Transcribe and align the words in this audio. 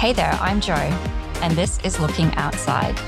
Hey 0.00 0.14
there, 0.14 0.32
I'm 0.40 0.62
Jo, 0.62 0.72
and 1.42 1.52
this 1.52 1.78
is 1.80 2.00
Looking 2.00 2.34
Outside. 2.36 2.98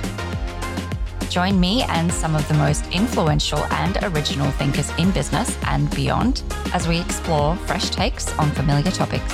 Join 1.31 1.59
me 1.59 1.85
and 1.85 2.13
some 2.13 2.37
of 2.37 2.47
the 2.49 2.53
most 2.53 2.87
influential 2.93 3.61
and 3.73 3.97
original 4.03 4.51
thinkers 4.51 4.91
in 4.99 5.11
business 5.11 5.57
and 5.69 5.89
beyond 5.97 6.43
as 6.75 6.87
we 6.87 7.01
explore 7.01 7.57
fresh 7.57 7.89
takes 7.89 8.39
on 8.39 8.51
familiar 8.51 8.91
topics. 8.91 9.33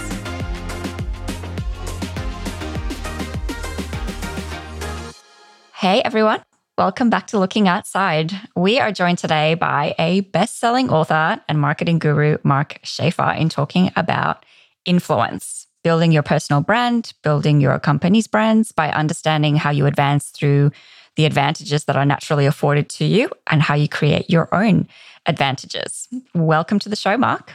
Hey 5.74 6.00
everyone, 6.02 6.44
welcome 6.76 7.10
back 7.10 7.26
to 7.26 7.40
Looking 7.40 7.66
Outside. 7.66 8.32
We 8.54 8.78
are 8.78 8.92
joined 8.92 9.18
today 9.18 9.54
by 9.54 9.96
a 9.98 10.20
best 10.20 10.60
selling 10.60 10.90
author 10.90 11.42
and 11.48 11.60
marketing 11.60 11.98
guru, 11.98 12.38
Mark 12.44 12.78
Schaefer, 12.84 13.34
in 13.36 13.48
talking 13.48 13.90
about 13.96 14.46
influence 14.84 15.67
building 15.88 16.12
your 16.12 16.22
personal 16.22 16.60
brand, 16.60 17.14
building 17.22 17.62
your 17.62 17.78
company's 17.78 18.26
brands 18.26 18.72
by 18.72 18.90
understanding 18.90 19.56
how 19.56 19.70
you 19.70 19.86
advance 19.86 20.28
through 20.28 20.70
the 21.16 21.24
advantages 21.24 21.84
that 21.86 21.96
are 21.96 22.04
naturally 22.04 22.44
afforded 22.44 22.90
to 22.90 23.06
you 23.06 23.30
and 23.46 23.62
how 23.62 23.74
you 23.74 23.88
create 23.88 24.28
your 24.28 24.54
own 24.54 24.86
advantages. 25.24 26.06
Welcome 26.34 26.78
to 26.80 26.90
the 26.90 26.94
show, 26.94 27.16
Mark. 27.16 27.52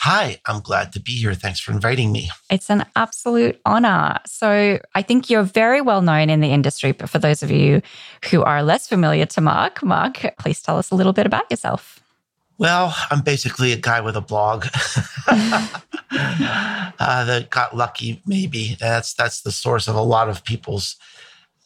Hi, 0.00 0.40
I'm 0.46 0.62
glad 0.62 0.92
to 0.94 1.00
be 1.00 1.12
here. 1.12 1.32
Thanks 1.34 1.60
for 1.60 1.70
inviting 1.70 2.10
me. 2.10 2.28
It's 2.50 2.70
an 2.70 2.84
absolute 2.96 3.60
honor. 3.64 4.18
So, 4.26 4.80
I 4.96 5.02
think 5.02 5.30
you're 5.30 5.44
very 5.44 5.80
well 5.80 6.02
known 6.02 6.28
in 6.28 6.40
the 6.40 6.50
industry, 6.50 6.90
but 6.90 7.08
for 7.08 7.20
those 7.20 7.44
of 7.44 7.52
you 7.52 7.82
who 8.32 8.42
are 8.42 8.64
less 8.64 8.88
familiar 8.88 9.26
to 9.26 9.40
Mark, 9.40 9.80
Mark, 9.84 10.26
please 10.40 10.60
tell 10.60 10.76
us 10.76 10.90
a 10.90 10.96
little 10.96 11.12
bit 11.12 11.24
about 11.24 11.48
yourself. 11.52 12.00
Well, 12.58 12.96
I'm 13.10 13.20
basically 13.20 13.72
a 13.72 13.76
guy 13.76 14.00
with 14.00 14.16
a 14.16 14.22
blog 14.22 14.66
uh, 15.28 15.80
that 16.10 17.48
got 17.50 17.76
lucky. 17.76 18.22
Maybe 18.26 18.76
that's 18.80 19.12
that's 19.12 19.42
the 19.42 19.52
source 19.52 19.88
of 19.88 19.94
a 19.94 20.02
lot 20.02 20.30
of 20.30 20.42
people's 20.42 20.96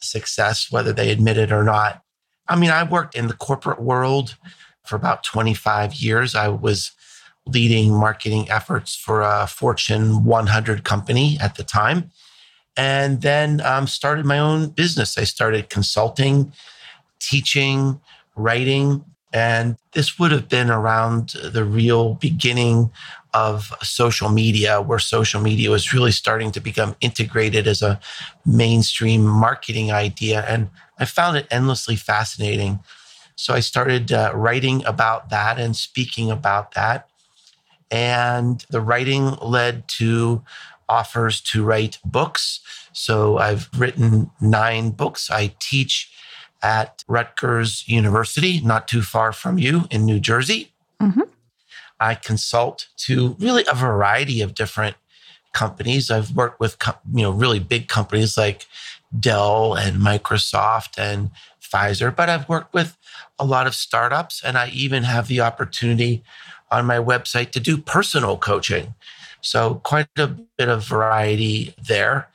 success, 0.01 0.69
whether 0.69 0.91
they 0.91 1.09
admit 1.11 1.37
it 1.37 1.51
or 1.51 1.63
not. 1.63 2.03
I 2.47 2.57
mean, 2.57 2.71
I 2.71 2.83
worked 2.83 3.15
in 3.15 3.27
the 3.27 3.33
corporate 3.33 3.81
world 3.81 4.35
for 4.83 4.97
about 4.97 5.23
25 5.23 5.93
years. 5.95 6.35
I 6.35 6.49
was 6.49 6.91
leading 7.45 7.93
marketing 7.93 8.49
efforts 8.49 8.93
for 8.95 9.21
a 9.21 9.47
Fortune 9.47 10.25
100 10.25 10.83
company 10.83 11.37
at 11.39 11.55
the 11.55 11.63
time, 11.63 12.11
and 12.75 13.21
then 13.21 13.61
um, 13.61 13.87
started 13.87 14.25
my 14.25 14.39
own 14.39 14.69
business. 14.69 15.17
I 15.17 15.23
started 15.23 15.69
consulting, 15.69 16.51
teaching, 17.19 18.01
writing 18.35 19.05
and 19.33 19.77
this 19.93 20.19
would 20.19 20.31
have 20.31 20.49
been 20.49 20.69
around 20.69 21.29
the 21.29 21.63
real 21.63 22.15
beginning 22.15 22.91
of 23.33 23.73
social 23.81 24.29
media, 24.29 24.81
where 24.81 24.99
social 24.99 25.41
media 25.41 25.69
was 25.69 25.93
really 25.93 26.11
starting 26.11 26.51
to 26.51 26.59
become 26.59 26.95
integrated 26.99 27.65
as 27.65 27.81
a 27.81 27.99
mainstream 28.45 29.25
marketing 29.25 29.91
idea. 29.91 30.43
And 30.47 30.69
I 30.99 31.05
found 31.05 31.37
it 31.37 31.47
endlessly 31.49 31.95
fascinating. 31.95 32.79
So 33.35 33.53
I 33.53 33.61
started 33.61 34.11
uh, 34.11 34.31
writing 34.35 34.85
about 34.85 35.29
that 35.29 35.59
and 35.59 35.75
speaking 35.75 36.29
about 36.29 36.73
that. 36.73 37.07
And 37.89 38.65
the 38.69 38.81
writing 38.81 39.35
led 39.41 39.87
to 39.99 40.43
offers 40.89 41.39
to 41.41 41.63
write 41.63 41.99
books. 42.03 42.59
So 42.91 43.37
I've 43.37 43.69
written 43.77 44.29
nine 44.41 44.91
books. 44.91 45.31
I 45.31 45.55
teach 45.59 46.11
at 46.61 47.03
Rutgers 47.07 47.87
University, 47.87 48.61
not 48.61 48.87
too 48.87 49.01
far 49.01 49.33
from 49.33 49.57
you 49.57 49.85
in 49.89 50.05
New 50.05 50.19
Jersey. 50.19 50.71
Mm-hmm. 51.01 51.21
I 51.99 52.15
consult 52.15 52.87
to 52.97 53.35
really 53.39 53.65
a 53.69 53.75
variety 53.75 54.41
of 54.41 54.53
different 54.53 54.95
companies. 55.53 56.09
I've 56.09 56.35
worked 56.35 56.59
with 56.59 56.77
you 57.13 57.23
know 57.23 57.31
really 57.31 57.59
big 57.59 57.87
companies 57.87 58.37
like 58.37 58.65
Dell 59.17 59.75
and 59.75 59.97
Microsoft 59.97 60.97
and 60.97 61.31
Pfizer, 61.61 62.15
but 62.15 62.29
I've 62.29 62.47
worked 62.49 62.73
with 62.73 62.97
a 63.37 63.45
lot 63.45 63.67
of 63.67 63.75
startups 63.75 64.41
and 64.43 64.57
I 64.57 64.69
even 64.69 65.03
have 65.03 65.27
the 65.27 65.41
opportunity 65.41 66.23
on 66.69 66.85
my 66.85 66.97
website 66.97 67.51
to 67.51 67.59
do 67.59 67.77
personal 67.77 68.37
coaching. 68.37 68.93
So 69.41 69.75
quite 69.83 70.07
a 70.17 70.27
bit 70.27 70.69
of 70.69 70.85
variety 70.85 71.75
there. 71.81 72.29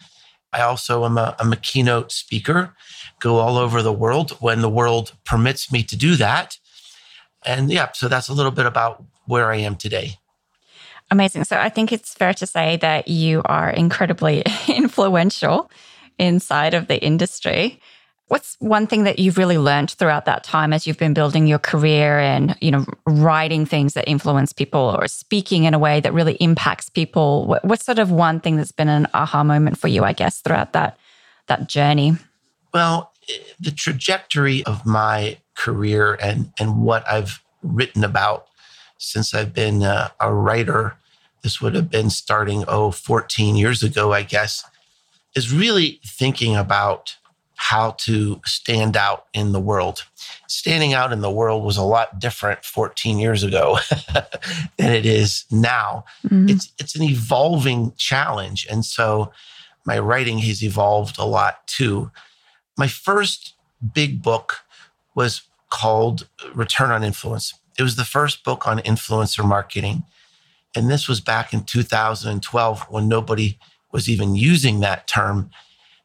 I 0.53 0.63
also 0.63 1.05
am 1.05 1.19
a, 1.19 1.37
I'm 1.39 1.53
a 1.53 1.57
keynote 1.57 2.13
speaker 2.13 2.75
go 3.21 3.37
all 3.37 3.57
over 3.57 3.83
the 3.83 3.93
world 3.93 4.33
when 4.41 4.61
the 4.61 4.69
world 4.69 5.13
permits 5.25 5.73
me 5.73 5.83
to 5.85 5.97
do 5.97 6.17
that. 6.17 6.59
And 7.45 7.71
yeah, 7.71 7.91
so 7.93 8.09
that's 8.09 8.29
a 8.29 8.35
little 8.35 8.53
bit 8.53 8.67
about 8.67 9.05
where 9.27 9.51
I 9.51 9.57
am 9.57 9.77
today. 9.77 10.19
Amazing. 11.11 11.45
So 11.45 11.57
I 11.57 11.69
think 11.69 11.93
it's 11.93 12.15
fair 12.15 12.35
to 12.35 12.47
say 12.47 12.77
that 12.79 13.09
you 13.09 13.43
are 13.45 13.71
incredibly 13.71 14.43
influential 14.69 15.71
inside 16.19 16.75
of 16.75 16.89
the 16.89 17.03
industry. 17.03 17.81
What's 18.29 18.57
one 18.59 18.89
thing 18.89 19.05
that 19.05 19.21
you've 19.21 19.39
really 19.39 19.57
learned 19.57 19.93
throughout 19.93 20.25
that 20.25 20.43
time 20.43 20.73
as 20.73 20.85
you've 20.85 20.99
been 20.99 21.15
building 21.15 21.47
your 21.47 21.61
career 21.61 22.19
and, 22.19 22.57
you 22.61 22.73
know, 22.73 22.85
writing 23.07 23.65
things 23.65 23.95
that 23.95 24.09
influence 24.09 24.53
people 24.53 24.97
or 24.99 25.07
speaking 25.07 25.63
in 25.63 25.75
a 25.75 25.79
way 25.79 26.01
that 26.01 26.13
really 26.13 26.35
impacts 26.35 26.89
people? 26.89 27.57
What's 27.63 27.85
sort 27.85 28.01
of 28.01 28.11
one 28.11 28.41
thing 28.41 28.57
that's 28.57 28.73
been 28.73 28.89
an 28.89 29.07
aha 29.15 29.45
moment 29.45 29.79
for 29.79 29.87
you, 29.87 30.03
I 30.03 30.13
guess, 30.13 30.41
throughout 30.41 30.73
that 30.73 30.99
that 31.47 31.69
journey? 31.69 32.17
Well, 32.75 33.13
the 33.61 33.71
trajectory 33.71 34.65
of 34.65 34.85
my 34.85 35.39
career 35.55 36.15
and, 36.21 36.53
and 36.59 36.83
what 36.83 37.09
I've 37.09 37.43
written 37.63 38.03
about 38.03 38.47
since 38.99 39.35
I've 39.35 39.55
been 39.55 39.83
a, 39.83 40.13
a 40.21 40.33
writer, 40.33 40.97
this 41.43 41.61
would 41.61 41.75
have 41.75 41.91
been 41.91 42.11
starting, 42.11 42.65
oh, 42.67 42.91
14 42.91 43.57
years 43.57 43.83
ago, 43.83 44.13
I 44.13 44.23
guess, 44.23 44.65
is 45.35 45.53
really 45.53 46.01
thinking 46.05 46.57
about 46.57 47.17
how 47.57 47.93
to 47.93 48.41
stand 48.45 48.97
out 48.97 49.27
in 49.33 49.53
the 49.53 49.61
world. 49.61 50.05
Standing 50.47 50.93
out 50.93 51.13
in 51.13 51.21
the 51.21 51.31
world 51.31 51.65
was 51.65 51.77
a 51.77 51.83
lot 51.83 52.19
different 52.19 52.65
14 52.65 53.19
years 53.19 53.43
ago 53.43 53.79
than 54.77 54.93
it 54.93 55.07
is 55.07 55.45
now. 55.51 56.05
Mm-hmm. 56.25 56.51
It's 56.51 56.73
it's 56.79 56.95
an 56.95 57.03
evolving 57.03 57.93
challenge. 57.97 58.67
And 58.71 58.85
so 58.85 59.33
my 59.85 59.99
writing 59.99 60.39
has 60.39 60.63
evolved 60.63 61.19
a 61.19 61.25
lot 61.25 61.67
too. 61.67 62.11
My 62.77 62.89
first 62.89 63.55
big 63.95 64.23
book 64.23 64.61
was 65.15 65.43
called 65.71 66.29
Return 66.55 66.91
on 66.91 67.03
Influence. 67.03 67.55
It 67.79 67.83
was 67.83 67.97
the 67.97 68.05
first 68.05 68.45
book 68.45 68.67
on 68.67 68.79
influencer 68.81 69.45
marketing. 69.47 70.05
And 70.75 70.91
this 70.91 71.09
was 71.09 71.21
back 71.21 71.55
in 71.55 71.65
2012 71.65 72.87
when 72.91 73.09
nobody 73.09 73.59
was 73.93 74.11
even 74.11 74.37
using 74.37 74.81
that 74.81 75.07
term. 75.07 75.51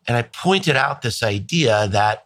And 0.07 0.17
I 0.17 0.23
pointed 0.23 0.75
out 0.75 1.01
this 1.01 1.23
idea 1.23 1.87
that 1.89 2.25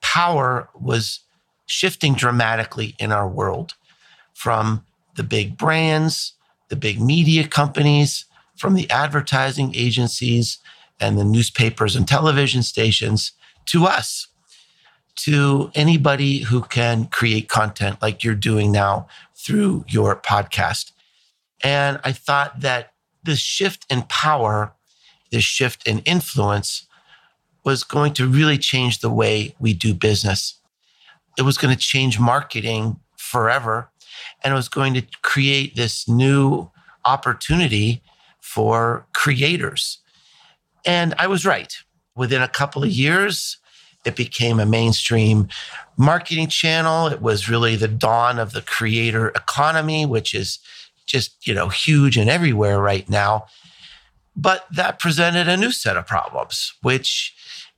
power 0.00 0.68
was 0.74 1.20
shifting 1.66 2.14
dramatically 2.14 2.94
in 2.98 3.12
our 3.12 3.28
world 3.28 3.74
from 4.34 4.84
the 5.16 5.22
big 5.22 5.56
brands, 5.56 6.34
the 6.68 6.76
big 6.76 7.00
media 7.00 7.46
companies, 7.46 8.24
from 8.56 8.74
the 8.74 8.90
advertising 8.90 9.74
agencies 9.74 10.58
and 11.00 11.18
the 11.18 11.24
newspapers 11.24 11.96
and 11.96 12.06
television 12.06 12.62
stations 12.62 13.32
to 13.66 13.84
us, 13.84 14.28
to 15.16 15.70
anybody 15.74 16.38
who 16.38 16.62
can 16.62 17.06
create 17.06 17.48
content 17.48 18.00
like 18.00 18.24
you're 18.24 18.34
doing 18.34 18.72
now 18.72 19.06
through 19.34 19.84
your 19.88 20.16
podcast. 20.16 20.92
And 21.62 22.00
I 22.04 22.12
thought 22.12 22.60
that 22.60 22.92
this 23.22 23.38
shift 23.38 23.86
in 23.90 24.02
power, 24.02 24.72
this 25.30 25.44
shift 25.44 25.86
in 25.86 26.00
influence 26.00 26.86
was 27.64 27.84
going 27.84 28.12
to 28.14 28.26
really 28.26 28.58
change 28.58 29.00
the 29.00 29.10
way 29.10 29.54
we 29.60 29.74
do 29.74 29.94
business. 29.94 30.60
It 31.38 31.42
was 31.42 31.58
going 31.58 31.74
to 31.74 31.80
change 31.80 32.18
marketing 32.18 32.98
forever. 33.16 33.90
And 34.42 34.52
it 34.52 34.56
was 34.56 34.68
going 34.68 34.94
to 34.94 35.02
create 35.22 35.76
this 35.76 36.08
new 36.08 36.70
opportunity 37.04 38.02
for 38.40 39.06
creators. 39.12 39.98
And 40.84 41.14
I 41.18 41.26
was 41.26 41.46
right 41.46 41.72
within 42.14 42.42
a 42.42 42.48
couple 42.48 42.82
of 42.82 42.90
years, 42.90 43.58
it 44.04 44.16
became 44.16 44.58
a 44.58 44.66
mainstream 44.66 45.48
marketing 45.96 46.48
channel. 46.48 47.06
It 47.06 47.22
was 47.22 47.48
really 47.48 47.76
the 47.76 47.88
dawn 47.88 48.38
of 48.38 48.52
the 48.52 48.62
creator 48.62 49.28
economy, 49.28 50.06
which 50.06 50.34
is 50.34 50.58
just, 51.06 51.46
you 51.46 51.54
know, 51.54 51.68
huge 51.68 52.16
and 52.16 52.28
everywhere 52.28 52.80
right 52.80 53.08
now. 53.08 53.46
But 54.34 54.66
that 54.72 54.98
presented 54.98 55.48
a 55.48 55.56
new 55.56 55.70
set 55.70 55.96
of 55.96 56.06
problems, 56.06 56.72
which 56.82 57.34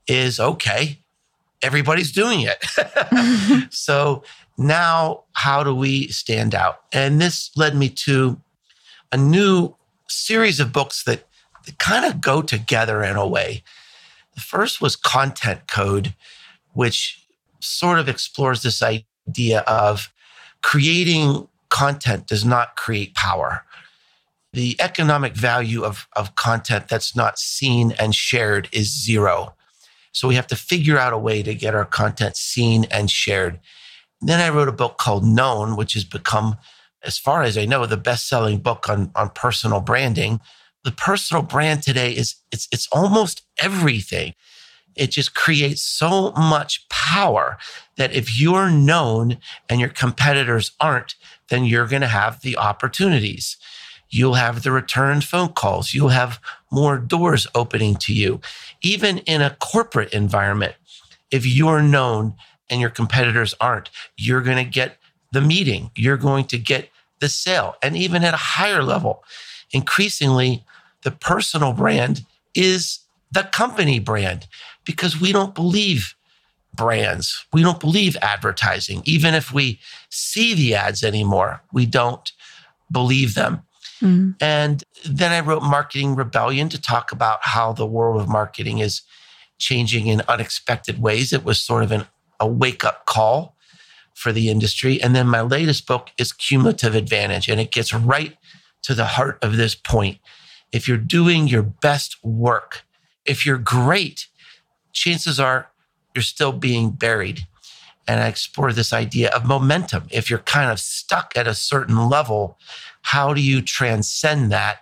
is 0.06 0.38
okay, 0.38 0.98
everybody's 1.62 2.12
doing 2.12 2.40
it. 2.42 2.64
so 3.72 4.22
now, 4.56 5.24
how 5.32 5.64
do 5.64 5.74
we 5.74 6.08
stand 6.08 6.54
out? 6.54 6.80
And 6.92 7.20
this 7.20 7.50
led 7.56 7.74
me 7.74 7.88
to 7.88 8.40
a 9.10 9.16
new 9.16 9.74
series 10.08 10.60
of 10.60 10.72
books 10.72 11.04
that, 11.04 11.26
that 11.66 11.78
kind 11.78 12.04
of 12.04 12.20
go 12.20 12.42
together 12.42 13.02
in 13.02 13.16
a 13.16 13.26
way. 13.26 13.62
The 14.34 14.40
first 14.40 14.80
was 14.80 14.96
Content 14.96 15.66
Code, 15.66 16.14
which 16.72 17.24
sort 17.60 17.98
of 17.98 18.08
explores 18.08 18.62
this 18.62 18.82
idea 18.82 19.60
of 19.60 20.12
creating 20.62 21.48
content 21.68 22.26
does 22.26 22.44
not 22.44 22.76
create 22.76 23.14
power. 23.14 23.64
the 24.52 24.76
economic 24.80 25.34
value 25.34 25.82
of, 25.82 26.06
of 26.12 26.36
content 26.36 26.86
that's 26.86 27.16
not 27.16 27.40
seen 27.40 27.90
and 27.98 28.14
shared 28.14 28.68
is 28.70 29.04
zero. 29.04 29.52
So 30.14 30.28
we 30.28 30.36
have 30.36 30.46
to 30.46 30.56
figure 30.56 30.96
out 30.96 31.12
a 31.12 31.18
way 31.18 31.42
to 31.42 31.54
get 31.54 31.74
our 31.74 31.84
content 31.84 32.36
seen 32.36 32.84
and 32.84 33.10
shared. 33.10 33.60
Then 34.20 34.40
I 34.40 34.48
wrote 34.48 34.68
a 34.68 34.72
book 34.72 34.96
called 34.96 35.24
Known, 35.24 35.76
which 35.76 35.94
has 35.94 36.04
become, 36.04 36.56
as 37.02 37.18
far 37.18 37.42
as 37.42 37.58
I 37.58 37.64
know, 37.66 37.84
the 37.84 37.96
best-selling 37.96 38.60
book 38.60 38.88
on, 38.88 39.10
on 39.16 39.30
personal 39.30 39.80
branding. 39.80 40.40
The 40.84 40.92
personal 40.92 41.42
brand 41.42 41.82
today 41.82 42.12
is 42.12 42.36
it's 42.52 42.68
it's 42.70 42.88
almost 42.92 43.42
everything. 43.58 44.34
It 44.94 45.10
just 45.10 45.34
creates 45.34 45.82
so 45.82 46.30
much 46.32 46.88
power 46.88 47.58
that 47.96 48.14
if 48.14 48.38
you're 48.38 48.70
known 48.70 49.38
and 49.68 49.80
your 49.80 49.88
competitors 49.88 50.70
aren't, 50.80 51.16
then 51.48 51.64
you're 51.64 51.88
going 51.88 52.02
to 52.02 52.08
have 52.08 52.42
the 52.42 52.56
opportunities. 52.56 53.56
You'll 54.08 54.34
have 54.34 54.62
the 54.62 54.70
return 54.70 55.22
phone 55.22 55.52
calls. 55.54 55.92
You'll 55.92 56.10
have 56.10 56.38
more 56.74 56.98
doors 56.98 57.46
opening 57.54 57.94
to 57.96 58.12
you. 58.12 58.40
Even 58.82 59.18
in 59.18 59.40
a 59.40 59.56
corporate 59.60 60.12
environment, 60.12 60.74
if 61.30 61.46
you're 61.46 61.82
known 61.82 62.34
and 62.68 62.80
your 62.80 62.90
competitors 62.90 63.54
aren't, 63.60 63.90
you're 64.16 64.42
going 64.42 64.62
to 64.62 64.70
get 64.70 64.98
the 65.32 65.40
meeting. 65.40 65.90
You're 65.94 66.16
going 66.16 66.44
to 66.46 66.58
get 66.58 66.90
the 67.20 67.28
sale. 67.28 67.76
And 67.82 67.96
even 67.96 68.24
at 68.24 68.34
a 68.34 68.38
higher 68.38 68.82
level, 68.82 69.24
increasingly, 69.70 70.64
the 71.02 71.10
personal 71.10 71.72
brand 71.72 72.24
is 72.54 73.00
the 73.32 73.42
company 73.42 73.98
brand 73.98 74.46
because 74.84 75.20
we 75.20 75.32
don't 75.32 75.54
believe 75.54 76.14
brands. 76.74 77.46
We 77.52 77.62
don't 77.62 77.80
believe 77.80 78.16
advertising. 78.20 79.02
Even 79.04 79.34
if 79.34 79.52
we 79.52 79.80
see 80.10 80.54
the 80.54 80.74
ads 80.74 81.02
anymore, 81.04 81.62
we 81.72 81.86
don't 81.86 82.32
believe 82.90 83.34
them. 83.34 83.62
Mm. 84.04 84.36
And 84.40 84.84
then 85.04 85.32
I 85.32 85.40
wrote 85.40 85.62
Marketing 85.62 86.14
Rebellion 86.14 86.68
to 86.68 86.80
talk 86.80 87.10
about 87.10 87.40
how 87.42 87.72
the 87.72 87.86
world 87.86 88.20
of 88.20 88.28
marketing 88.28 88.78
is 88.78 89.02
changing 89.58 90.06
in 90.06 90.22
unexpected 90.28 91.00
ways. 91.00 91.32
It 91.32 91.44
was 91.44 91.58
sort 91.58 91.82
of 91.84 91.92
an, 91.92 92.06
a 92.38 92.46
wake 92.46 92.84
up 92.84 93.06
call 93.06 93.56
for 94.14 94.30
the 94.30 94.48
industry. 94.48 95.02
And 95.02 95.14
then 95.14 95.26
my 95.26 95.40
latest 95.40 95.86
book 95.86 96.10
is 96.18 96.32
Cumulative 96.32 96.94
Advantage, 96.94 97.48
and 97.48 97.60
it 97.60 97.72
gets 97.72 97.92
right 97.92 98.36
to 98.82 98.94
the 98.94 99.06
heart 99.06 99.38
of 99.42 99.56
this 99.56 99.74
point. 99.74 100.18
If 100.72 100.86
you're 100.86 100.96
doing 100.98 101.48
your 101.48 101.62
best 101.62 102.22
work, 102.22 102.82
if 103.24 103.46
you're 103.46 103.58
great, 103.58 104.26
chances 104.92 105.40
are 105.40 105.70
you're 106.14 106.22
still 106.22 106.52
being 106.52 106.90
buried. 106.90 107.46
And 108.06 108.20
I 108.20 108.28
explore 108.28 108.72
this 108.72 108.92
idea 108.92 109.30
of 109.30 109.46
momentum. 109.46 110.08
If 110.10 110.28
you're 110.28 110.40
kind 110.40 110.70
of 110.70 110.78
stuck 110.78 111.32
at 111.36 111.48
a 111.48 111.54
certain 111.54 112.08
level, 112.08 112.58
how 113.04 113.34
do 113.34 113.40
you 113.40 113.60
transcend 113.60 114.50
that 114.50 114.78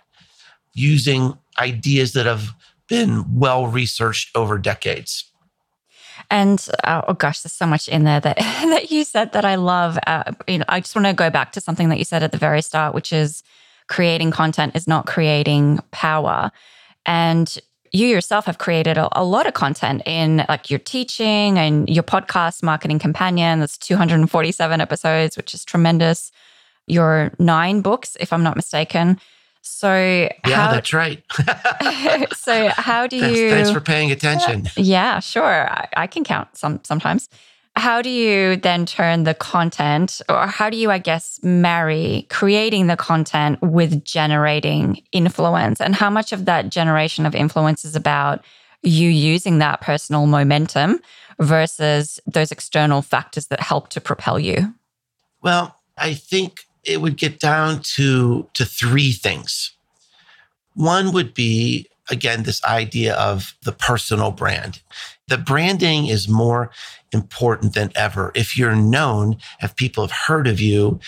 using 0.73 1.37
ideas 1.59 2.13
that 2.13 2.25
have 2.25 2.49
been 2.87 3.37
well 3.37 3.67
researched 3.67 4.35
over 4.35 4.57
decades? 4.57 5.25
And 6.31 6.65
uh, 6.85 7.01
oh 7.07 7.13
gosh, 7.13 7.41
there's 7.41 7.53
so 7.53 7.65
much 7.65 7.89
in 7.89 8.05
there 8.05 8.21
that 8.21 8.37
that 8.37 8.91
you 8.91 9.03
said 9.03 9.33
that 9.33 9.43
I 9.45 9.55
love. 9.55 9.99
Uh, 10.07 10.31
you 10.47 10.59
know, 10.59 10.65
I 10.69 10.79
just 10.79 10.95
want 10.95 11.05
to 11.05 11.13
go 11.13 11.29
back 11.29 11.51
to 11.51 11.61
something 11.61 11.89
that 11.89 11.99
you 11.99 12.05
said 12.05 12.23
at 12.23 12.31
the 12.31 12.37
very 12.37 12.61
start, 12.61 12.95
which 12.95 13.11
is 13.11 13.43
creating 13.87 14.31
content 14.31 14.75
is 14.75 14.87
not 14.87 15.05
creating 15.05 15.79
power. 15.91 16.49
And 17.05 17.59
you 17.91 18.07
yourself 18.07 18.45
have 18.45 18.57
created 18.57 18.97
a, 18.97 19.09
a, 19.19 19.23
lot 19.23 19.45
of 19.45 19.53
content 19.53 20.01
in 20.05 20.45
like 20.47 20.69
your 20.69 20.79
teaching 20.79 21.59
and 21.59 21.89
your 21.89 22.03
podcast, 22.03 22.63
Marketing 22.63 22.97
Companion. 22.97 23.59
That's 23.59 23.77
247 23.77 24.81
episodes, 24.81 25.35
which 25.35 25.53
is 25.53 25.65
tremendous 25.65 26.31
your 26.87 27.31
nine 27.39 27.81
books, 27.81 28.17
if 28.19 28.33
I'm 28.33 28.43
not 28.43 28.55
mistaken. 28.55 29.19
So 29.61 29.95
yeah, 29.95 30.55
how, 30.55 30.71
that's 30.71 30.93
right. 30.93 31.23
so 32.35 32.67
how 32.69 33.07
do 33.07 33.15
you? 33.15 33.49
Thanks, 33.49 33.71
for 33.71 33.79
paying 33.79 34.11
attention. 34.11 34.67
Yeah, 34.75 35.19
sure. 35.19 35.69
I, 35.69 35.87
I 35.95 36.07
can 36.07 36.23
count 36.23 36.49
some 36.57 36.81
sometimes. 36.83 37.29
How 37.75 38.03
do 38.03 38.09
you 38.09 38.57
then 38.57 38.85
turn 38.85 39.23
the 39.23 39.33
content, 39.33 40.21
or 40.29 40.45
how 40.45 40.69
do 40.69 40.77
you, 40.77 40.91
I 40.91 40.99
guess, 40.99 41.39
marry 41.41 42.27
creating 42.29 42.85
the 42.85 42.97
content 42.97 43.59
with 43.63 44.03
generating 44.03 45.01
influence? 45.11 45.81
And 45.81 45.95
how 45.95 46.11
much 46.11 46.33
of 46.33 46.45
that 46.45 46.69
generation 46.69 47.25
of 47.25 47.33
influence 47.33 47.83
is 47.83 47.95
about 47.95 48.43
you 48.83 49.09
using 49.09 49.57
that 49.59 49.81
personal 49.81 50.27
momentum 50.27 50.99
versus 51.39 52.19
those 52.27 52.51
external 52.51 53.01
factors 53.01 53.47
that 53.47 53.61
help 53.61 53.89
to 53.89 54.01
propel 54.01 54.37
you? 54.37 54.73
Well, 55.41 55.79
I 55.97 56.13
think 56.13 56.65
it 56.85 57.01
would 57.01 57.17
get 57.17 57.39
down 57.39 57.81
to 57.95 58.47
to 58.53 58.65
three 58.65 59.11
things. 59.11 59.71
One 60.75 61.11
would 61.13 61.33
be 61.33 61.87
again 62.09 62.43
this 62.43 62.63
idea 62.65 63.15
of 63.15 63.55
the 63.63 63.71
personal 63.71 64.31
brand. 64.31 64.81
The 65.27 65.37
branding 65.37 66.07
is 66.07 66.27
more 66.27 66.71
important 67.11 67.73
than 67.73 67.91
ever. 67.95 68.31
If 68.35 68.57
you're 68.57 68.75
known, 68.75 69.37
if 69.61 69.75
people 69.75 70.03
have 70.03 70.17
heard 70.27 70.47
of 70.47 70.59
you, 70.59 70.99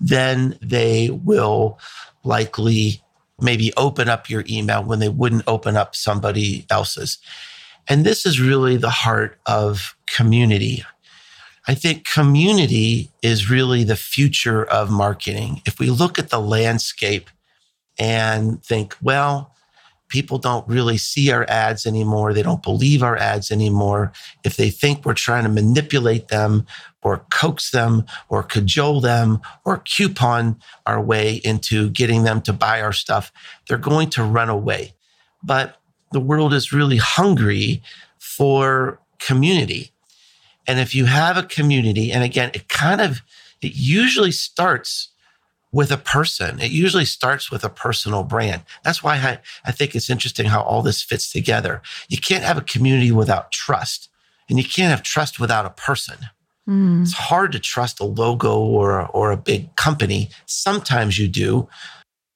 then 0.00 0.58
they 0.62 1.10
will 1.10 1.78
likely 2.22 3.02
maybe 3.40 3.72
open 3.76 4.08
up 4.08 4.30
your 4.30 4.44
email 4.48 4.84
when 4.84 5.00
they 5.00 5.08
wouldn't 5.08 5.44
open 5.46 5.76
up 5.76 5.96
somebody 5.96 6.66
else's. 6.70 7.18
And 7.88 8.04
this 8.04 8.24
is 8.24 8.40
really 8.40 8.76
the 8.76 8.90
heart 8.90 9.38
of 9.46 9.96
community. 10.06 10.84
I 11.66 11.74
think 11.74 12.06
community 12.06 13.10
is 13.22 13.50
really 13.50 13.84
the 13.84 13.96
future 13.96 14.64
of 14.64 14.90
marketing. 14.90 15.62
If 15.66 15.78
we 15.78 15.88
look 15.88 16.18
at 16.18 16.28
the 16.28 16.40
landscape 16.40 17.30
and 17.98 18.62
think, 18.62 18.96
well, 19.00 19.54
people 20.08 20.38
don't 20.38 20.68
really 20.68 20.98
see 20.98 21.32
our 21.32 21.44
ads 21.48 21.86
anymore. 21.86 22.32
They 22.32 22.42
don't 22.42 22.62
believe 22.62 23.02
our 23.02 23.16
ads 23.16 23.50
anymore. 23.50 24.12
If 24.44 24.56
they 24.56 24.70
think 24.70 25.04
we're 25.04 25.14
trying 25.14 25.44
to 25.44 25.48
manipulate 25.48 26.28
them 26.28 26.66
or 27.02 27.24
coax 27.30 27.70
them 27.70 28.04
or 28.28 28.42
cajole 28.42 29.00
them 29.00 29.40
or 29.64 29.78
coupon 29.78 30.60
our 30.86 31.00
way 31.00 31.36
into 31.44 31.90
getting 31.90 32.24
them 32.24 32.42
to 32.42 32.52
buy 32.52 32.82
our 32.82 32.92
stuff, 32.92 33.32
they're 33.66 33.78
going 33.78 34.10
to 34.10 34.22
run 34.22 34.50
away. 34.50 34.94
But 35.42 35.80
the 36.12 36.20
world 36.20 36.52
is 36.52 36.72
really 36.72 36.98
hungry 36.98 37.82
for 38.18 39.00
community. 39.18 39.93
And 40.66 40.78
if 40.78 40.94
you 40.94 41.04
have 41.06 41.36
a 41.36 41.42
community, 41.42 42.10
and 42.10 42.22
again, 42.22 42.50
it 42.54 42.68
kind 42.68 43.00
of, 43.00 43.22
it 43.60 43.72
usually 43.74 44.32
starts 44.32 45.08
with 45.72 45.90
a 45.90 45.96
person. 45.96 46.60
It 46.60 46.70
usually 46.70 47.04
starts 47.04 47.50
with 47.50 47.64
a 47.64 47.68
personal 47.68 48.22
brand. 48.22 48.62
That's 48.84 49.02
why 49.02 49.16
I, 49.16 49.38
I 49.64 49.72
think 49.72 49.94
it's 49.94 50.08
interesting 50.08 50.46
how 50.46 50.62
all 50.62 50.82
this 50.82 51.02
fits 51.02 51.30
together. 51.30 51.82
You 52.08 52.18
can't 52.18 52.44
have 52.44 52.56
a 52.56 52.62
community 52.62 53.10
without 53.10 53.50
trust, 53.50 54.08
and 54.48 54.56
you 54.56 54.64
can't 54.64 54.90
have 54.90 55.02
trust 55.02 55.40
without 55.40 55.66
a 55.66 55.70
person. 55.70 56.16
Mm. 56.68 57.02
It's 57.02 57.12
hard 57.12 57.52
to 57.52 57.58
trust 57.58 58.00
a 58.00 58.04
logo 58.04 58.58
or, 58.58 59.06
or 59.08 59.32
a 59.32 59.36
big 59.36 59.74
company. 59.76 60.30
Sometimes 60.46 61.18
you 61.18 61.28
do. 61.28 61.68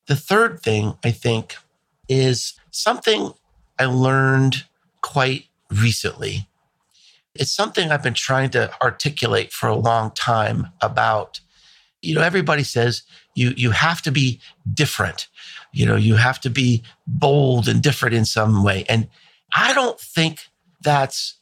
The 0.07 0.17
third 0.17 0.61
thing 0.61 0.95
I 1.05 1.13
think 1.13 1.57
is 2.09 2.55
something 2.71 3.33
I 3.79 3.85
learned 3.85 4.65
quite 5.01 5.45
recently 5.71 6.49
it's 7.39 7.53
something 7.53 7.91
I've 7.91 8.03
been 8.03 8.15
trying 8.15 8.51
to 8.51 8.71
articulate 8.83 9.53
for 9.53 9.69
a 9.69 9.77
long 9.77 10.11
time 10.11 10.69
about, 10.81 11.41
you 12.03 12.15
know, 12.15 12.21
everybody 12.21 12.65
says 12.65 13.03
you, 13.35 13.53
you 13.57 13.71
have 13.71 14.03
to 14.03 14.13
be 14.13 14.41
different. 14.75 15.29
You 15.73 15.87
know, 15.87 15.97
you 15.97 16.17
have 16.17 16.41
to 16.41 16.51
be 16.51 16.83
bold 17.07 17.69
and 17.69 17.83
different 17.83 18.15
in 18.15 18.25
some 18.25 18.65
way. 18.65 18.85
And 18.89 19.09
I 19.55 19.73
don't 19.73 19.99
think 20.01 20.49
that's 20.83 21.35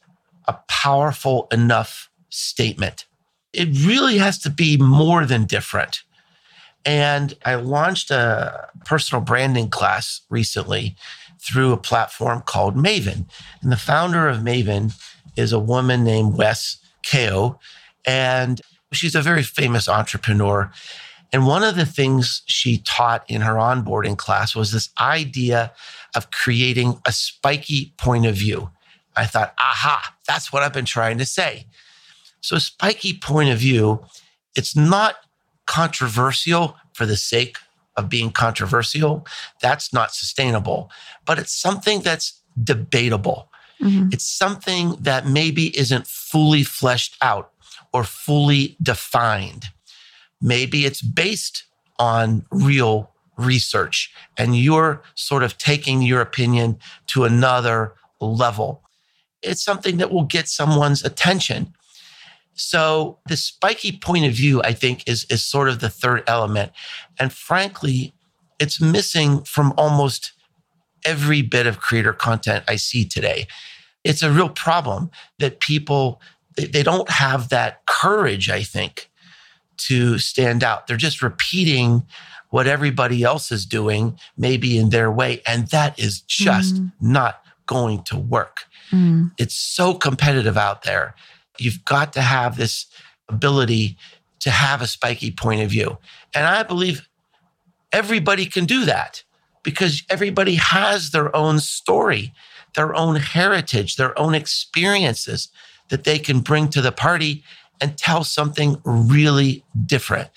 a 0.47 0.53
powerful 0.67 1.47
enough 1.51 2.09
statement. 2.29 3.05
It 3.53 3.69
really 3.85 4.17
has 4.17 4.37
to 4.39 4.49
be 4.49 4.77
more 4.77 5.25
than 5.25 5.45
different. 5.45 6.03
And 6.85 7.33
I 7.43 7.55
launched 7.55 8.11
a 8.11 8.69
personal 8.85 9.21
branding 9.21 9.69
class 9.69 10.21
recently 10.29 10.95
through 11.39 11.73
a 11.73 11.77
platform 11.77 12.41
called 12.41 12.75
Maven. 12.75 13.25
And 13.61 13.71
the 13.71 13.77
founder 13.77 14.27
of 14.27 14.37
Maven 14.37 14.93
is 15.37 15.53
a 15.53 15.59
woman 15.59 16.03
named 16.03 16.35
Wes 16.35 16.77
Kao, 17.09 17.59
and 18.05 18.61
she's 18.91 19.15
a 19.15 19.21
very 19.21 19.43
famous 19.43 19.87
entrepreneur. 19.87 20.71
And 21.31 21.45
one 21.45 21.63
of 21.63 21.75
the 21.75 21.85
things 21.85 22.41
she 22.45 22.79
taught 22.79 23.23
in 23.29 23.41
her 23.41 23.53
onboarding 23.53 24.17
class 24.17 24.55
was 24.55 24.71
this 24.71 24.89
idea 24.99 25.71
of 26.15 26.31
creating 26.31 26.99
a 27.05 27.11
spiky 27.11 27.93
point 27.97 28.25
of 28.25 28.35
view. 28.35 28.71
I 29.15 29.25
thought, 29.25 29.53
aha, 29.59 30.15
that's 30.27 30.53
what 30.53 30.63
I've 30.63 30.73
been 30.73 30.85
trying 30.85 31.17
to 31.17 31.25
say. 31.25 31.67
So, 32.41 32.55
a 32.55 32.59
spiky 32.59 33.17
point 33.17 33.49
of 33.49 33.57
view, 33.57 34.05
it's 34.55 34.75
not 34.75 35.15
controversial 35.65 36.77
for 36.93 37.05
the 37.05 37.17
sake 37.17 37.57
of 37.97 38.09
being 38.09 38.31
controversial. 38.31 39.25
That's 39.61 39.91
not 39.91 40.13
sustainable, 40.13 40.89
but 41.25 41.39
it's 41.39 41.53
something 41.53 42.01
that's 42.01 42.41
debatable. 42.63 43.51
Mm-hmm. 43.81 44.09
It's 44.11 44.27
something 44.27 44.95
that 44.99 45.27
maybe 45.27 45.77
isn't 45.77 46.07
fully 46.07 46.63
fleshed 46.63 47.15
out 47.21 47.51
or 47.93 48.03
fully 48.03 48.75
defined. 48.81 49.65
Maybe 50.41 50.85
it's 50.85 51.01
based 51.01 51.63
on 51.99 52.45
real 52.51 53.11
research 53.37 54.13
and 54.37 54.55
you're 54.55 55.03
sort 55.15 55.43
of 55.43 55.57
taking 55.57 56.01
your 56.01 56.21
opinion 56.21 56.79
to 57.07 57.23
another 57.23 57.93
level. 58.19 58.83
It's 59.43 59.63
something 59.63 59.97
that 59.97 60.11
will 60.11 60.23
get 60.23 60.47
someone's 60.47 61.03
attention. 61.03 61.73
So 62.55 63.19
the 63.27 63.37
spiky 63.37 63.91
point 63.91 64.25
of 64.25 64.33
view, 64.33 64.61
I 64.63 64.73
think, 64.73 65.07
is, 65.07 65.25
is 65.29 65.43
sort 65.43 65.69
of 65.69 65.79
the 65.79 65.89
third 65.89 66.23
element. 66.25 66.71
And 67.19 67.31
frankly, 67.31 68.13
it's 68.59 68.81
missing 68.81 69.43
from 69.43 69.73
almost 69.77 70.33
every 71.07 71.41
bit 71.41 71.65
of 71.65 71.79
creator 71.79 72.13
content 72.13 72.65
I 72.67 72.75
see 72.75 73.05
today. 73.05 73.47
It's 74.03 74.21
a 74.21 74.31
real 74.31 74.49
problem 74.49 75.09
that 75.39 75.59
people 75.59 76.21
they 76.55 76.83
don't 76.83 77.09
have 77.09 77.49
that 77.49 77.85
courage, 77.85 78.49
I 78.49 78.63
think, 78.63 79.11
to 79.77 80.17
stand 80.17 80.63
out. 80.63 80.87
They're 80.87 80.97
just 80.97 81.21
repeating 81.21 82.03
what 82.49 82.65
everybody 82.65 83.23
else 83.23 83.51
is 83.51 83.65
doing, 83.65 84.17
maybe 84.37 84.77
in 84.77 84.89
their 84.89 85.11
way. 85.11 85.41
And 85.45 85.67
that 85.67 85.99
is 85.99 86.21
just 86.21 86.75
mm. 86.75 86.91
not 86.99 87.43
going 87.67 88.03
to 88.03 88.17
work. 88.17 88.65
Mm. 88.91 89.31
It's 89.37 89.55
so 89.55 89.93
competitive 89.93 90.57
out 90.57 90.81
there. 90.81 91.13
You've 91.59 91.85
got 91.85 92.13
to 92.13 92.21
have 92.21 92.57
this 92.57 92.87
ability 93.29 93.97
to 94.39 94.49
have 94.49 94.81
a 94.81 94.87
spiky 94.87 95.29
point 95.29 95.61
of 95.61 95.69
view. 95.69 95.97
And 96.33 96.45
I 96.45 96.63
believe 96.63 97.07
everybody 97.91 98.45
can 98.45 98.65
do 98.65 98.85
that 98.85 99.23
because 99.67 100.01
everybody 100.09 100.55
has 100.55 101.11
their 101.11 101.35
own 101.35 101.59
story, 101.59 102.33
their 102.77 102.95
own 102.95 103.17
heritage, 103.17 103.97
their 103.97 104.17
own 104.17 104.33
experiences 104.33 105.49
that 105.89 106.05
they 106.05 106.17
can 106.17 106.39
bring 106.39 106.69
to 106.69 106.81
the 106.81 106.93
party 106.93 107.43
and 107.81 107.97
tell 107.97 108.23
something 108.23 108.81
really 108.85 109.65
different. 109.85 110.29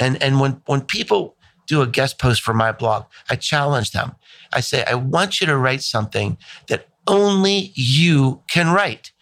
And, 0.00 0.20
and 0.20 0.40
when, 0.40 0.62
when 0.66 0.80
people 0.80 1.36
do 1.68 1.80
a 1.80 1.86
guest 1.86 2.18
post 2.18 2.42
for 2.42 2.54
my 2.54 2.72
blog, 2.72 3.04
I 3.30 3.36
challenge 3.36 3.92
them. 3.92 4.16
I 4.52 4.58
say, 4.58 4.82
I 4.84 4.96
want 4.96 5.40
you 5.40 5.46
to 5.46 5.56
write 5.56 5.84
something 5.84 6.36
that 6.66 6.88
only 7.06 7.70
you 7.76 8.42
can 8.50 8.74
write. 8.74 9.12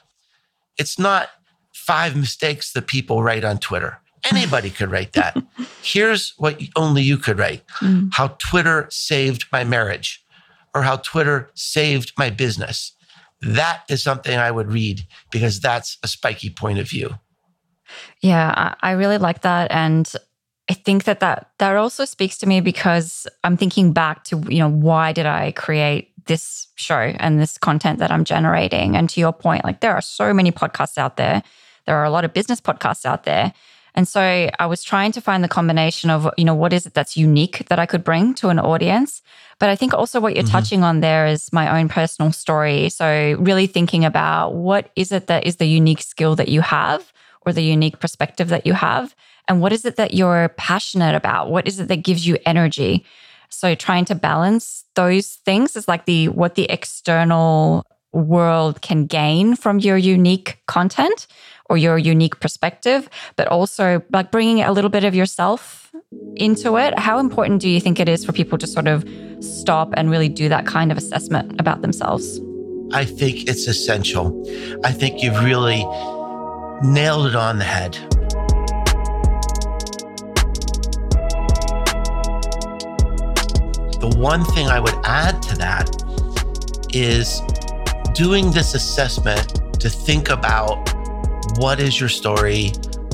It's 0.78 0.98
not 0.98 1.28
five 1.74 2.16
mistakes 2.16 2.72
that 2.72 2.86
people 2.86 3.22
write 3.22 3.44
on 3.44 3.58
Twitter. 3.58 4.00
Anybody 4.24 4.70
could 4.70 4.90
write 4.90 5.12
that. 5.12 5.36
Here's 5.82 6.34
what 6.36 6.60
only 6.76 7.02
you 7.02 7.16
could 7.16 7.38
write 7.38 7.66
mm. 7.80 8.10
how 8.12 8.28
Twitter 8.38 8.86
saved 8.90 9.44
my 9.52 9.64
marriage 9.64 10.24
or 10.74 10.82
how 10.82 10.96
Twitter 10.96 11.50
saved 11.54 12.12
my 12.18 12.30
business. 12.30 12.92
That 13.40 13.82
is 13.88 14.02
something 14.02 14.36
I 14.36 14.50
would 14.50 14.70
read 14.70 15.06
because 15.30 15.60
that's 15.60 15.98
a 16.02 16.08
spiky 16.08 16.50
point 16.50 16.78
of 16.78 16.88
view. 16.88 17.18
Yeah, 18.20 18.74
I 18.80 18.92
really 18.92 19.18
like 19.18 19.40
that. 19.42 19.70
And 19.70 20.12
I 20.68 20.74
think 20.74 21.04
that, 21.04 21.20
that 21.20 21.50
that 21.58 21.76
also 21.76 22.04
speaks 22.04 22.38
to 22.38 22.46
me 22.46 22.60
because 22.60 23.26
I'm 23.42 23.56
thinking 23.56 23.92
back 23.92 24.24
to, 24.24 24.40
you 24.48 24.58
know, 24.58 24.70
why 24.70 25.12
did 25.12 25.26
I 25.26 25.52
create 25.52 26.12
this 26.26 26.68
show 26.76 26.94
and 26.94 27.40
this 27.40 27.58
content 27.58 27.98
that 27.98 28.12
I'm 28.12 28.24
generating? 28.24 28.94
And 28.94 29.10
to 29.10 29.20
your 29.20 29.32
point, 29.32 29.64
like 29.64 29.80
there 29.80 29.92
are 29.92 30.00
so 30.00 30.32
many 30.32 30.52
podcasts 30.52 30.98
out 30.98 31.16
there. 31.16 31.42
There 31.86 31.96
are 31.96 32.04
a 32.04 32.10
lot 32.10 32.24
of 32.24 32.32
business 32.32 32.60
podcasts 32.60 33.04
out 33.04 33.24
there. 33.24 33.52
And 33.94 34.06
so 34.06 34.20
I 34.58 34.66
was 34.66 34.82
trying 34.82 35.12
to 35.12 35.20
find 35.20 35.42
the 35.42 35.48
combination 35.48 36.10
of, 36.10 36.28
you 36.36 36.44
know, 36.44 36.54
what 36.54 36.72
is 36.72 36.86
it 36.86 36.94
that's 36.94 37.16
unique 37.16 37.66
that 37.68 37.78
I 37.78 37.86
could 37.86 38.04
bring 38.04 38.34
to 38.34 38.48
an 38.48 38.58
audience? 38.58 39.22
But 39.58 39.68
I 39.68 39.76
think 39.76 39.92
also 39.92 40.20
what 40.20 40.34
you're 40.34 40.44
mm-hmm. 40.44 40.52
touching 40.52 40.82
on 40.82 41.00
there 41.00 41.26
is 41.26 41.52
my 41.52 41.78
own 41.78 41.88
personal 41.88 42.32
story. 42.32 42.88
So 42.88 43.36
really 43.38 43.66
thinking 43.66 44.04
about 44.04 44.54
what 44.54 44.90
is 44.96 45.12
it 45.12 45.26
that 45.26 45.46
is 45.46 45.56
the 45.56 45.66
unique 45.66 46.02
skill 46.02 46.36
that 46.36 46.48
you 46.48 46.60
have 46.60 47.12
or 47.42 47.52
the 47.52 47.62
unique 47.62 48.00
perspective 48.00 48.48
that 48.48 48.66
you 48.66 48.72
have? 48.72 49.14
And 49.48 49.60
what 49.60 49.72
is 49.72 49.84
it 49.84 49.96
that 49.96 50.14
you're 50.14 50.50
passionate 50.56 51.14
about? 51.14 51.50
What 51.50 51.66
is 51.66 51.80
it 51.80 51.88
that 51.88 52.04
gives 52.04 52.26
you 52.26 52.38
energy? 52.46 53.04
So 53.48 53.74
trying 53.74 54.04
to 54.06 54.14
balance 54.14 54.84
those 54.94 55.40
things 55.44 55.76
is 55.76 55.88
like 55.88 56.06
the 56.06 56.28
what 56.28 56.54
the 56.54 56.70
external 56.70 57.84
world 58.12 58.80
can 58.80 59.06
gain 59.06 59.56
from 59.56 59.78
your 59.78 59.96
unique 59.96 60.58
content 60.66 61.26
or 61.70 61.78
your 61.78 61.96
unique 61.96 62.40
perspective, 62.40 63.08
but 63.36 63.46
also 63.48 64.02
like 64.12 64.30
bringing 64.30 64.60
a 64.60 64.72
little 64.72 64.90
bit 64.90 65.04
of 65.04 65.14
yourself 65.14 65.92
into 66.34 66.76
it. 66.76 66.98
How 66.98 67.18
important 67.18 67.62
do 67.62 67.68
you 67.68 67.80
think 67.80 68.00
it 68.00 68.08
is 68.08 68.24
for 68.24 68.32
people 68.32 68.58
to 68.58 68.66
sort 68.66 68.88
of 68.88 69.08
stop 69.38 69.94
and 69.96 70.10
really 70.10 70.28
do 70.28 70.48
that 70.48 70.66
kind 70.66 70.90
of 70.90 70.98
assessment 70.98 71.58
about 71.60 71.80
themselves? 71.80 72.40
I 72.92 73.04
think 73.04 73.48
it's 73.48 73.68
essential. 73.68 74.44
I 74.84 74.90
think 74.90 75.22
you've 75.22 75.42
really 75.44 75.84
nailed 76.82 77.28
it 77.28 77.36
on 77.36 77.58
the 77.58 77.64
head. 77.64 77.94
The 84.00 84.12
one 84.16 84.44
thing 84.44 84.66
I 84.66 84.80
would 84.80 84.98
add 85.04 85.40
to 85.42 85.56
that 85.58 85.88
is 86.92 87.40
doing 88.14 88.50
this 88.50 88.74
assessment 88.74 89.80
to 89.80 89.88
think 89.88 90.30
about 90.30 90.99
what 91.56 91.80
is 91.80 91.98
your 91.98 92.08
story? 92.08 92.72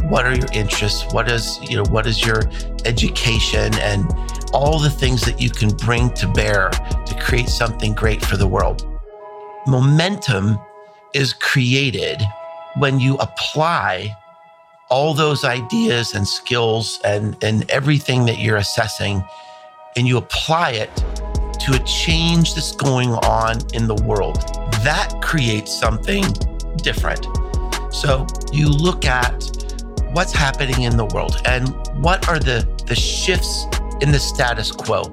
What 0.09 0.25
are 0.25 0.35
your 0.35 0.49
interests? 0.53 1.05
What 1.13 1.31
is 1.31 1.59
you 1.69 1.77
know 1.77 1.85
what 1.91 2.07
is 2.07 2.25
your 2.25 2.43
education? 2.85 3.75
And 3.79 4.05
all 4.53 4.79
the 4.79 4.91
things 4.91 5.23
that 5.23 5.41
you 5.41 5.51
can 5.51 5.71
bring 5.71 6.11
to 6.15 6.29
bear 6.29 6.71
to 6.71 7.17
create 7.21 7.49
something 7.49 7.95
great 7.95 8.25
for 8.25 8.37
the 8.37 8.47
world. 8.47 8.87
Momentum 9.67 10.59
is 11.15 11.33
created 11.33 12.23
when 12.77 13.01
you 13.01 13.17
apply 13.17 14.15
all 14.89 15.15
those 15.15 15.45
ideas 15.45 16.15
and 16.15 16.27
skills 16.27 17.01
and, 17.05 17.37
and 17.43 17.69
everything 17.71 18.25
that 18.27 18.39
you're 18.39 18.59
assessing 18.59 19.25
and 19.97 20.07
you 20.07 20.19
apply 20.19 20.71
it 20.71 20.95
to 21.61 21.73
a 21.75 21.85
change 21.85 22.55
that's 22.55 22.73
going 22.77 23.11
on 23.11 23.59
in 23.75 23.89
the 23.89 23.95
world. 24.05 24.37
That 24.85 25.13
creates 25.23 25.77
something 25.77 26.25
different 26.83 27.27
so 27.97 28.27
you 28.53 28.69
look 28.69 29.07
at 29.07 29.33
what's 30.13 30.33
happening 30.33 30.83
in 30.83 30.97
the 30.97 31.07
world 31.07 31.41
and 31.47 31.69
what 32.03 32.29
are 32.29 32.39
the, 32.39 32.67
the 32.87 32.95
shifts 32.95 33.65
in 34.03 34.13
the 34.13 34.19
status 34.19 34.71
quo. 34.71 35.05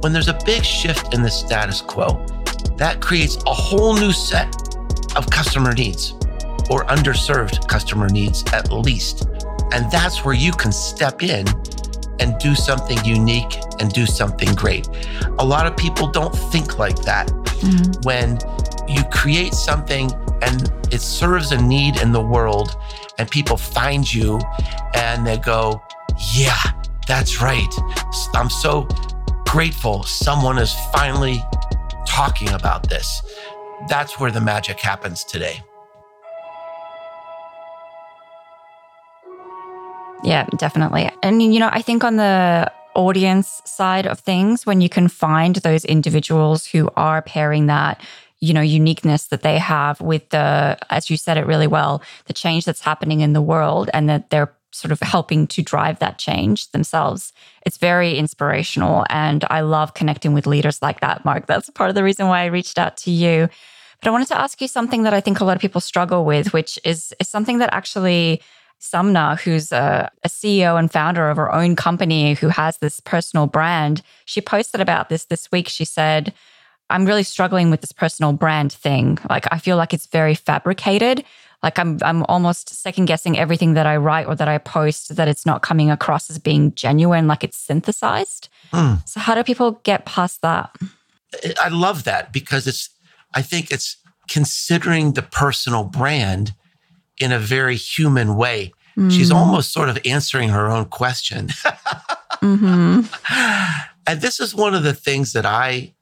When 0.00 0.12
there's 0.12 0.28
a 0.28 0.38
big 0.44 0.64
shift 0.64 1.14
in 1.14 1.22
the 1.22 1.30
status 1.30 1.80
quo, 1.80 2.24
that 2.76 3.00
creates 3.00 3.36
a 3.46 3.54
whole 3.54 3.94
new 3.94 4.12
set 4.12 4.54
of 5.16 5.28
customer 5.30 5.72
needs 5.72 6.12
or 6.70 6.84
underserved 6.86 7.66
customer 7.68 8.08
needs 8.08 8.44
at 8.52 8.70
least. 8.70 9.26
And 9.72 9.90
that's 9.90 10.24
where 10.24 10.34
you 10.34 10.52
can 10.52 10.72
step 10.72 11.22
in 11.22 11.46
and 12.18 12.38
do 12.38 12.54
something 12.54 12.98
unique 13.04 13.58
and 13.78 13.90
do 13.92 14.04
something 14.04 14.54
great. 14.54 14.88
A 15.38 15.44
lot 15.44 15.66
of 15.66 15.76
people 15.76 16.06
don't 16.06 16.34
think 16.52 16.78
like 16.78 17.02
that. 17.02 17.28
Mm-hmm. 17.28 18.02
When 18.02 18.38
you 18.88 19.04
create 19.10 19.54
something 19.54 20.10
and 20.42 20.72
it 20.92 21.00
serves 21.00 21.52
a 21.52 21.60
need 21.60 22.00
in 22.00 22.12
the 22.12 22.20
world 22.20 22.76
and 23.18 23.30
people 23.30 23.56
find 23.56 24.12
you 24.12 24.40
and 24.94 25.26
they 25.26 25.38
go, 25.38 25.82
yeah, 26.34 26.60
that's 27.06 27.40
right. 27.40 27.74
I'm 28.34 28.50
so 28.50 28.88
grateful 29.46 30.02
someone 30.04 30.58
is 30.58 30.74
finally 30.92 31.42
talking 32.06 32.50
about 32.50 32.88
this. 32.88 33.22
That's 33.88 34.20
where 34.20 34.30
the 34.30 34.40
magic 34.40 34.78
happens 34.78 35.24
today. 35.24 35.62
Yeah, 40.22 40.46
definitely. 40.56 41.10
And, 41.22 41.42
you 41.42 41.58
know, 41.58 41.70
I 41.72 41.82
think 41.82 42.04
on 42.04 42.16
the 42.16 42.70
audience 42.94 43.62
side 43.64 44.06
of 44.06 44.20
things, 44.20 44.66
when 44.66 44.80
you 44.80 44.88
can 44.88 45.08
find 45.08 45.56
those 45.56 45.84
individuals 45.84 46.66
who 46.66 46.90
are 46.96 47.22
pairing 47.22 47.66
that 47.66 48.00
you 48.40 48.54
know 48.54 48.60
uniqueness 48.60 49.26
that 49.26 49.42
they 49.42 49.58
have 49.58 50.00
with 50.00 50.28
the 50.30 50.78
as 50.88 51.10
you 51.10 51.16
said 51.16 51.36
it 51.36 51.46
really 51.46 51.66
well 51.66 52.02
the 52.26 52.32
change 52.32 52.64
that's 52.64 52.80
happening 52.80 53.20
in 53.20 53.32
the 53.32 53.42
world 53.42 53.90
and 53.92 54.08
that 54.08 54.30
they're 54.30 54.52
sort 54.72 54.92
of 54.92 55.00
helping 55.00 55.46
to 55.48 55.62
drive 55.62 55.98
that 55.98 56.16
change 56.16 56.70
themselves. 56.70 57.32
It's 57.66 57.76
very 57.76 58.16
inspirational 58.16 59.04
and 59.10 59.44
i 59.50 59.60
love 59.60 59.94
connecting 59.94 60.32
with 60.32 60.46
leaders 60.46 60.80
like 60.80 61.00
that 61.00 61.24
mark. 61.24 61.46
That's 61.46 61.70
part 61.70 61.90
of 61.90 61.94
the 61.96 62.04
reason 62.04 62.28
why 62.28 62.42
i 62.42 62.46
reached 62.46 62.78
out 62.78 62.96
to 62.98 63.10
you. 63.10 63.48
But 64.00 64.08
i 64.08 64.12
wanted 64.12 64.28
to 64.28 64.40
ask 64.40 64.60
you 64.60 64.68
something 64.68 65.02
that 65.02 65.14
i 65.14 65.20
think 65.20 65.40
a 65.40 65.44
lot 65.44 65.56
of 65.56 65.60
people 65.60 65.80
struggle 65.80 66.24
with 66.24 66.52
which 66.52 66.78
is, 66.84 67.14
is 67.20 67.28
something 67.28 67.58
that 67.58 67.72
actually 67.72 68.40
Sumna, 68.80 69.38
who's 69.38 69.72
a, 69.72 70.10
a, 70.24 70.28
CEO 70.28 70.78
and 70.78 70.90
founder 70.90 71.28
of 71.28 71.36
her 71.36 71.52
own 71.54 71.76
company 71.76 72.32
who 72.32 72.48
has 72.48 72.78
this 72.78 72.98
personal 72.98 73.46
brand, 73.46 74.00
she 74.24 74.40
posted 74.40 74.80
about 74.80 75.10
this 75.10 75.26
this 75.26 75.52
week. 75.52 75.68
She 75.68 75.84
said, 75.84 76.32
I'm 76.90 77.06
really 77.06 77.22
struggling 77.22 77.70
with 77.70 77.80
this 77.80 77.92
personal 77.92 78.32
brand 78.32 78.72
thing. 78.72 79.18
Like 79.28 79.46
I 79.50 79.58
feel 79.58 79.76
like 79.76 79.94
it's 79.94 80.06
very 80.06 80.34
fabricated. 80.34 81.24
Like 81.62 81.78
I'm 81.78 81.98
I'm 82.02 82.24
almost 82.24 82.70
second 82.70 83.06
guessing 83.06 83.38
everything 83.38 83.74
that 83.74 83.86
I 83.86 83.96
write 83.96 84.26
or 84.26 84.34
that 84.34 84.48
I 84.48 84.58
post 84.58 85.16
that 85.16 85.28
it's 85.28 85.44
not 85.44 85.62
coming 85.62 85.90
across 85.90 86.30
as 86.30 86.38
being 86.38 86.74
genuine, 86.74 87.26
like 87.26 87.44
it's 87.44 87.58
synthesized. 87.58 88.48
Mm. 88.72 89.06
So 89.08 89.20
how 89.20 89.34
do 89.34 89.44
people 89.44 89.72
get 89.82 90.06
past 90.06 90.42
that? 90.42 90.74
I 91.60 91.68
love 91.68 92.04
that 92.04 92.32
because 92.32 92.66
it's 92.66 92.90
I 93.34 93.42
think 93.42 93.70
it's 93.70 93.96
considering 94.28 95.12
the 95.12 95.22
personal 95.22 95.84
brand 95.84 96.54
in 97.18 97.32
a 97.32 97.38
very 97.38 97.76
human 97.76 98.36
way. 98.36 98.72
Mm. 98.96 99.10
She's 99.10 99.30
almost 99.30 99.72
sort 99.72 99.88
of 99.88 99.98
answering 100.04 100.48
her 100.48 100.66
own 100.68 100.86
question. 100.86 101.48
mm-hmm. 102.42 103.00
And 104.06 104.20
this 104.20 104.40
is 104.40 104.54
one 104.54 104.74
of 104.74 104.82
the 104.82 104.94
things 104.94 105.34
that 105.34 105.46
I 105.46 105.92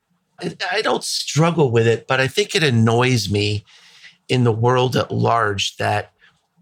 I 0.40 0.83
don't 0.83 1.04
struggle 1.04 1.71
with 1.71 1.87
it, 1.87 2.07
but 2.07 2.21
I 2.21 2.28
think 2.28 2.54
it 2.54 2.62
annoys 2.62 3.30
me 3.30 3.64
in 4.28 4.45
the 4.45 4.52
world 4.52 4.95
at 4.97 5.11
large 5.11 5.76
that 5.76 6.12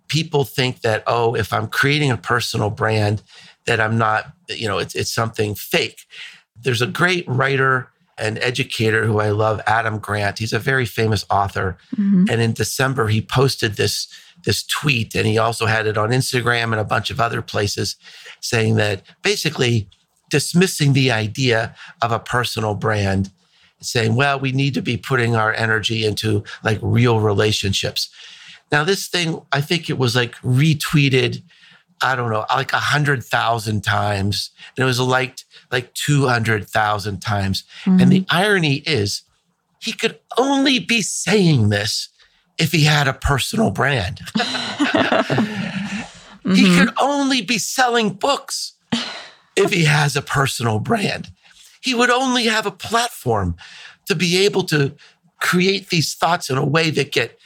people 0.09 0.45
think 0.45 0.81
that 0.81 1.03
oh, 1.07 1.35
if 1.35 1.53
I'm 1.53 1.69
creating 1.69 2.11
a 2.11 2.17
personal 2.17 2.71
brand, 2.71 3.23
that 3.67 3.81
I'm 3.81 3.99
not, 3.99 4.33
you 4.49 4.69
know, 4.69 4.79
it's 4.79 4.95
it's 4.95 5.13
something 5.13 5.55
fake. 5.55 6.07
There's 6.61 6.83
a 6.83 6.87
great 6.87 7.29
writer 7.29 7.91
and 8.19 8.39
educator 8.39 9.05
who 9.05 9.21
I 9.21 9.31
love, 9.31 9.61
Adam 9.67 9.99
Grant. 9.99 10.39
He's 10.39 10.55
a 10.55 10.59
very 10.59 10.87
famous 10.87 11.25
author, 11.29 11.77
mm-hmm. 11.95 12.27
and 12.31 12.41
in 12.41 12.53
December 12.53 13.09
he 13.09 13.21
posted 13.21 13.75
this 13.75 14.09
this 14.45 14.65
tweet, 14.65 15.15
and 15.15 15.27
he 15.27 15.39
also 15.39 15.67
had 15.67 15.87
it 15.87 15.99
on 15.99 16.11
Instagram 16.11 16.65
and 16.65 16.81
a 16.81 16.85
bunch 16.85 17.11
of 17.11 17.21
other 17.21 17.43
places, 17.43 17.97
saying 18.41 18.77
that 18.77 19.03
basically 19.23 19.89
dismissing 20.31 20.93
the 20.93 21.11
idea 21.11 21.75
of 22.03 22.11
a 22.11 22.19
personal 22.19 22.75
brand 22.75 23.31
saying, 23.87 24.15
well, 24.15 24.39
we 24.39 24.53
need 24.53 24.75
to 24.75 24.83
be 24.83 24.97
putting 24.97 25.37
our 25.37 25.53
energy 25.53 26.05
into 26.05 26.45
like 26.63 26.79
real 26.83 27.21
relationships. 27.21 28.09
Now, 28.73 28.85
this 28.85 29.09
thing, 29.09 29.41
I 29.53 29.61
think 29.61 29.89
it 29.89 29.99
was 29.99 30.17
like 30.17 30.35
retweeted, 30.37 31.43
I 32.03 32.17
don't 32.17 32.31
know, 32.31 32.45
like 32.51 32.73
a 32.73 32.79
hundred 32.79 33.23
thousand 33.25 33.83
times. 33.83 34.51
And 34.77 34.83
it 34.83 34.87
was 34.87 35.01
liked 35.01 35.45
like 35.71 35.95
200,000 35.95 37.21
times. 37.21 37.65
Mm-hmm. 37.85 38.01
And 38.01 38.13
the 38.13 38.21
mm-hmm. 38.21 38.37
irony 38.37 38.77
is, 38.87 39.23
he 39.81 39.93
could 39.93 40.19
only 40.37 40.79
be 40.79 41.03
saying 41.03 41.69
this 41.69 42.09
if 42.59 42.73
he 42.73 42.85
had 42.85 43.07
a 43.07 43.13
personal 43.13 43.71
brand. 43.71 44.21
mm-hmm. 46.47 46.55
He 46.55 46.77
could 46.77 46.93
only 47.01 47.43
be 47.43 47.59
selling 47.59 48.11
books 48.11 48.75
if 49.57 49.73
he 49.73 49.85
has 49.85 50.17
a 50.17 50.23
personal 50.23 50.79
brand. 50.79 51.31
He 51.87 51.95
would 51.95 52.11
only 52.11 52.47
have 52.47 52.67
a 52.67 52.73
platform 52.73 53.55
to 54.07 54.17
be 54.17 54.45
able 54.45 54.65
to 54.65 54.93
create 55.41 55.91
these 55.91 56.15
thoughts 56.15 56.51
in 56.51 56.59
a 56.59 56.65
way 56.65 56.91
that 56.91 57.13
get 57.13 57.39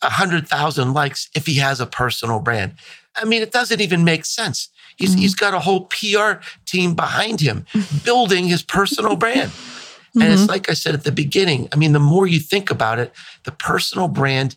100,000 0.00 0.94
likes 0.94 1.28
if 1.34 1.44
he 1.46 1.54
has 1.56 1.80
a 1.80 1.86
personal 1.86 2.38
brand. 2.38 2.74
I 3.16 3.24
mean, 3.24 3.42
it 3.42 3.50
doesn't 3.50 3.80
even 3.80 4.04
make 4.04 4.24
sense. 4.24 4.68
He's, 4.96 5.10
mm-hmm. 5.10 5.18
he's 5.20 5.34
got 5.34 5.54
a 5.54 5.58
whole 5.58 5.86
PR 5.86 6.34
team 6.66 6.94
behind 6.94 7.40
him 7.40 7.66
building 8.04 8.46
his 8.46 8.62
personal 8.62 9.16
brand. 9.16 9.50
Mm-hmm. 9.50 10.22
And 10.22 10.32
it's 10.32 10.42
mm-hmm. 10.42 10.50
like 10.50 10.70
I 10.70 10.74
said 10.74 10.94
at 10.94 11.02
the 11.02 11.10
beginning. 11.10 11.68
I 11.72 11.76
mean, 11.76 11.92
the 11.92 11.98
more 11.98 12.28
you 12.28 12.38
think 12.38 12.70
about 12.70 13.00
it, 13.00 13.12
the 13.42 13.50
personal 13.50 14.06
brand 14.06 14.56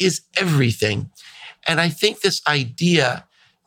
is 0.00 0.22
everything. 0.36 1.10
And 1.68 1.80
I 1.80 1.88
think 1.88 2.20
this 2.20 2.42
idea 2.48 3.26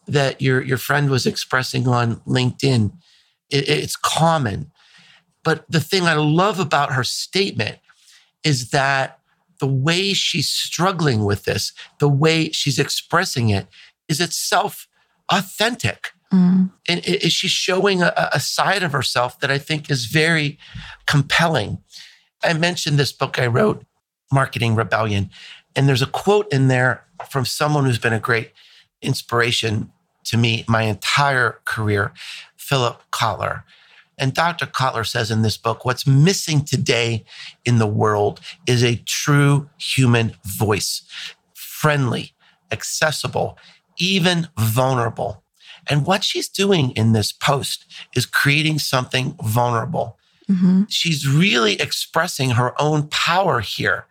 that 0.10 0.41
your, 0.41 0.62
your 0.62 0.77
friend 0.77 1.10
was 1.10 1.25
expressing 1.25 1.88
on 1.88 2.18
LinkedIn, 2.22 2.91
it, 3.50 3.70
it's 3.70 3.96
common. 3.96 4.72
But 5.43 5.65
the 5.69 5.79
thing 5.79 6.03
I 6.03 6.13
love 6.13 6.60
about 6.60 6.93
her 6.93 7.03
statement 7.03 7.79
is 8.43 8.72
that 8.72 9.19
the 9.60 9.67
way 9.67 10.13
she's 10.13 10.50
struggling 10.50 11.25
with 11.25 11.43
this, 11.43 11.74
the 12.00 12.10
way 12.10 12.51
she's 12.51 12.79
expressing 12.79 13.50
it, 13.50 13.67
is 14.08 14.19
itself 14.19 14.88
authentic. 15.29 16.12
Mm. 16.34 16.72
And 16.88 17.05
is 17.05 17.34
she 17.34 17.48
showing 17.48 18.01
a, 18.01 18.29
a 18.34 18.39
side 18.39 18.84
of 18.84 18.91
herself 18.91 19.39
that 19.39 19.51
I 19.51 19.58
think 19.58 19.89
is 19.89 20.05
very 20.05 20.58
compelling. 21.05 21.79
I 22.43 22.53
mentioned 22.53 22.98
this 22.98 23.12
book 23.12 23.39
I 23.39 23.48
wrote, 23.48 23.86
Marketing 24.31 24.75
Rebellion, 24.75 25.29
and 25.75 25.88
there's 25.88 26.01
a 26.01 26.08
quote 26.08 26.51
in 26.53 26.67
there 26.67 27.05
from 27.29 27.46
someone 27.46 27.86
who's 27.86 28.00
been 28.00 28.13
a 28.13 28.19
great 28.19 28.51
inspiration 29.01 29.91
to 30.25 30.38
me 30.38 30.63
my 30.67 30.84
entire 30.84 31.60
career, 31.65 32.13
Philip 32.58 33.01
Kotler. 33.12 33.63
And 34.19 34.33
Dr. 34.33 34.65
Kotler 34.65 35.07
says 35.07 35.31
in 35.31 35.41
this 35.41 35.57
book, 35.57 35.85
what's 35.85 36.05
missing 36.05 36.63
today 36.63 37.23
in 37.65 37.79
the 37.79 37.88
world 37.88 38.39
is 38.67 38.83
a 38.83 39.01
true 39.05 39.69
human 39.77 40.36
voice, 40.45 41.03
friendly, 41.53 42.34
accessible, 42.71 43.58
even 43.97 44.47
vulnerable. 44.58 45.43
And 45.89 46.05
what 46.05 46.23
she's 46.23 46.49
doing 46.49 46.91
in 46.91 47.13
this 47.13 47.32
post 47.32 47.86
is 48.15 48.25
creating 48.25 48.79
something 48.79 49.36
vulnerable. 49.43 50.17
Mm-hmm. 50.49 50.84
She's 50.89 51.27
really 51.27 51.73
expressing 51.73 52.51
her 52.51 52.79
own 52.82 53.08
power 53.08 53.60
here 53.60 54.05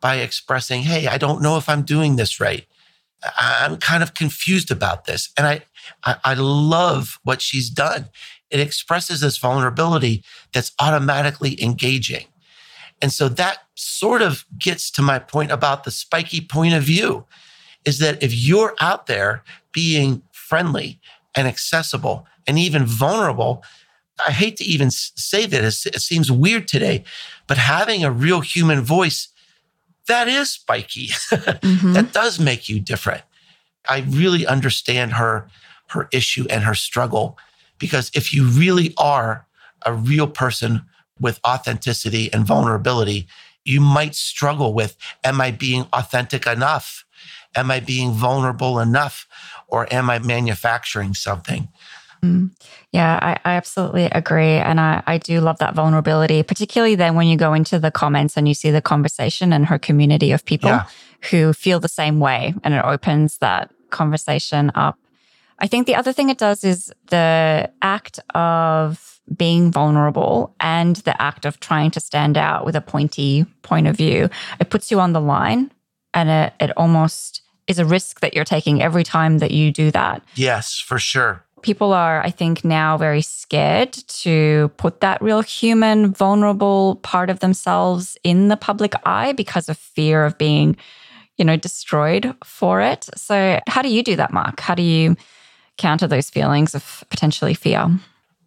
by 0.00 0.16
expressing, 0.16 0.82
Hey, 0.82 1.06
I 1.06 1.18
don't 1.18 1.42
know 1.42 1.56
if 1.56 1.68
I'm 1.68 1.82
doing 1.82 2.16
this 2.16 2.40
right. 2.40 2.66
I'm 3.38 3.78
kind 3.78 4.02
of 4.02 4.14
confused 4.14 4.70
about 4.70 5.06
this. 5.06 5.30
And 5.36 5.46
I, 5.46 5.62
I, 6.04 6.16
I 6.24 6.34
love 6.34 7.18
what 7.24 7.42
she's 7.42 7.68
done. 7.68 8.08
It 8.50 8.60
expresses 8.60 9.20
this 9.20 9.38
vulnerability 9.38 10.24
that's 10.52 10.72
automatically 10.78 11.62
engaging. 11.62 12.26
And 13.00 13.12
so 13.12 13.28
that 13.28 13.58
sort 13.74 14.22
of 14.22 14.44
gets 14.58 14.90
to 14.92 15.02
my 15.02 15.18
point 15.18 15.52
about 15.52 15.84
the 15.84 15.90
spiky 15.90 16.40
point 16.40 16.74
of 16.74 16.82
view 16.82 17.26
is 17.84 17.98
that 17.98 18.22
if 18.22 18.34
you're 18.34 18.74
out 18.80 19.06
there 19.06 19.44
being 19.72 20.22
friendly 20.32 21.00
and 21.36 21.46
accessible 21.46 22.26
and 22.46 22.58
even 22.58 22.84
vulnerable, 22.84 23.62
I 24.26 24.32
hate 24.32 24.56
to 24.56 24.64
even 24.64 24.90
say 24.90 25.46
that 25.46 25.62
it 25.62 26.00
seems 26.00 26.32
weird 26.32 26.66
today, 26.66 27.04
but 27.46 27.56
having 27.56 28.02
a 28.04 28.10
real 28.10 28.40
human 28.40 28.80
voice, 28.82 29.28
that 30.06 30.28
is 30.28 30.50
spiky. 30.50 31.10
Mm-hmm. 31.28 31.92
that 31.92 32.12
does 32.12 32.38
make 32.40 32.68
you 32.68 32.80
different. 32.80 33.22
I 33.86 34.04
really 34.08 34.46
understand 34.46 35.12
her 35.14 35.48
her 35.88 36.08
issue 36.12 36.46
and 36.50 36.64
her 36.64 36.74
struggle 36.74 37.38
because 37.78 38.10
if 38.14 38.32
you 38.32 38.46
really 38.46 38.94
are 38.98 39.46
a 39.84 39.92
real 39.92 40.26
person 40.26 40.82
with 41.20 41.40
authenticity 41.46 42.32
and 42.32 42.46
vulnerability, 42.46 43.26
you 43.64 43.80
might 43.80 44.14
struggle 44.14 44.72
with 44.72 44.96
am 45.24 45.40
I 45.40 45.50
being 45.50 45.86
authentic 45.92 46.46
enough? 46.46 47.04
Am 47.54 47.70
I 47.70 47.80
being 47.80 48.12
vulnerable 48.12 48.78
enough? 48.78 49.26
Or 49.68 49.92
am 49.92 50.08
I 50.10 50.18
manufacturing 50.18 51.14
something? 51.14 51.68
Mm. 52.22 52.50
Yeah, 52.92 53.18
I, 53.22 53.38
I, 53.44 53.54
absolutely 53.54 54.06
agree. 54.06 54.54
And 54.56 54.80
I, 54.80 55.02
I 55.06 55.18
do 55.18 55.40
love 55.40 55.58
that 55.58 55.74
vulnerability, 55.74 56.42
particularly 56.42 56.96
then 56.96 57.14
when 57.14 57.28
you 57.28 57.36
go 57.36 57.54
into 57.54 57.78
the 57.78 57.92
comments 57.92 58.36
and 58.36 58.48
you 58.48 58.54
see 58.54 58.70
the 58.70 58.82
conversation 58.82 59.52
and 59.52 59.66
her 59.66 59.78
community 59.78 60.32
of 60.32 60.44
people 60.44 60.70
yeah. 60.70 60.86
who 61.30 61.52
feel 61.52 61.78
the 61.78 61.88
same 61.88 62.18
way. 62.18 62.54
And 62.64 62.74
it 62.74 62.84
opens 62.84 63.38
that 63.38 63.70
conversation 63.90 64.72
up. 64.74 64.98
I 65.58 65.66
think 65.66 65.86
the 65.86 65.96
other 65.96 66.12
thing 66.12 66.30
it 66.30 66.38
does 66.38 66.64
is 66.64 66.92
the 67.08 67.70
act 67.82 68.20
of 68.34 69.20
being 69.36 69.70
vulnerable 69.70 70.54
and 70.60 70.96
the 70.96 71.20
act 71.20 71.44
of 71.44 71.60
trying 71.60 71.90
to 71.92 72.00
stand 72.00 72.36
out 72.36 72.64
with 72.64 72.76
a 72.76 72.80
pointy 72.80 73.44
point 73.62 73.86
of 73.86 73.96
view. 73.96 74.28
It 74.60 74.70
puts 74.70 74.90
you 74.90 75.00
on 75.00 75.12
the 75.12 75.20
line 75.20 75.70
and 76.14 76.30
it, 76.30 76.52
it 76.60 76.76
almost 76.76 77.42
is 77.66 77.78
a 77.78 77.84
risk 77.84 78.20
that 78.20 78.34
you're 78.34 78.44
taking 78.44 78.82
every 78.82 79.04
time 79.04 79.38
that 79.38 79.50
you 79.50 79.70
do 79.70 79.90
that. 79.90 80.22
Yes, 80.34 80.78
for 80.78 80.98
sure. 80.98 81.44
People 81.62 81.92
are, 81.92 82.22
I 82.22 82.30
think, 82.30 82.64
now 82.64 82.96
very 82.96 83.20
scared 83.20 83.92
to 83.92 84.70
put 84.76 85.00
that 85.00 85.20
real 85.20 85.42
human, 85.42 86.12
vulnerable 86.14 86.96
part 87.02 87.30
of 87.30 87.40
themselves 87.40 88.16
in 88.22 88.48
the 88.48 88.56
public 88.56 88.94
eye 89.04 89.32
because 89.32 89.68
of 89.68 89.76
fear 89.76 90.24
of 90.24 90.38
being, 90.38 90.76
you 91.36 91.44
know, 91.44 91.56
destroyed 91.56 92.34
for 92.44 92.80
it. 92.80 93.08
So, 93.16 93.60
how 93.66 93.82
do 93.82 93.88
you 93.88 94.04
do 94.04 94.14
that, 94.16 94.32
Mark? 94.32 94.60
How 94.60 94.76
do 94.76 94.82
you 94.82 95.16
counter 95.78 96.06
those 96.06 96.28
feelings 96.28 96.74
of 96.74 97.04
potentially 97.08 97.54
fear? 97.54 97.88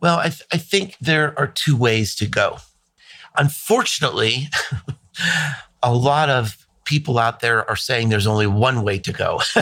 Well, 0.02 0.20
I, 0.20 0.30
th- 0.30 0.44
I 0.52 0.58
think 0.58 0.98
there 1.02 1.38
are 1.40 1.48
two 1.48 1.76
ways 1.76 2.16
to 2.16 2.28
go. 2.28 2.58
Unfortunately, 3.38 4.50
a 5.84 5.94
lot 5.94 6.30
of 6.30 6.68
people 6.86 7.18
out 7.18 7.40
there 7.40 7.68
are 7.70 7.76
saying 7.76 8.10
there's 8.10 8.28
only 8.28 8.48
one 8.48 8.84
way 8.84 9.00
to 9.00 9.14
go. 9.14 9.42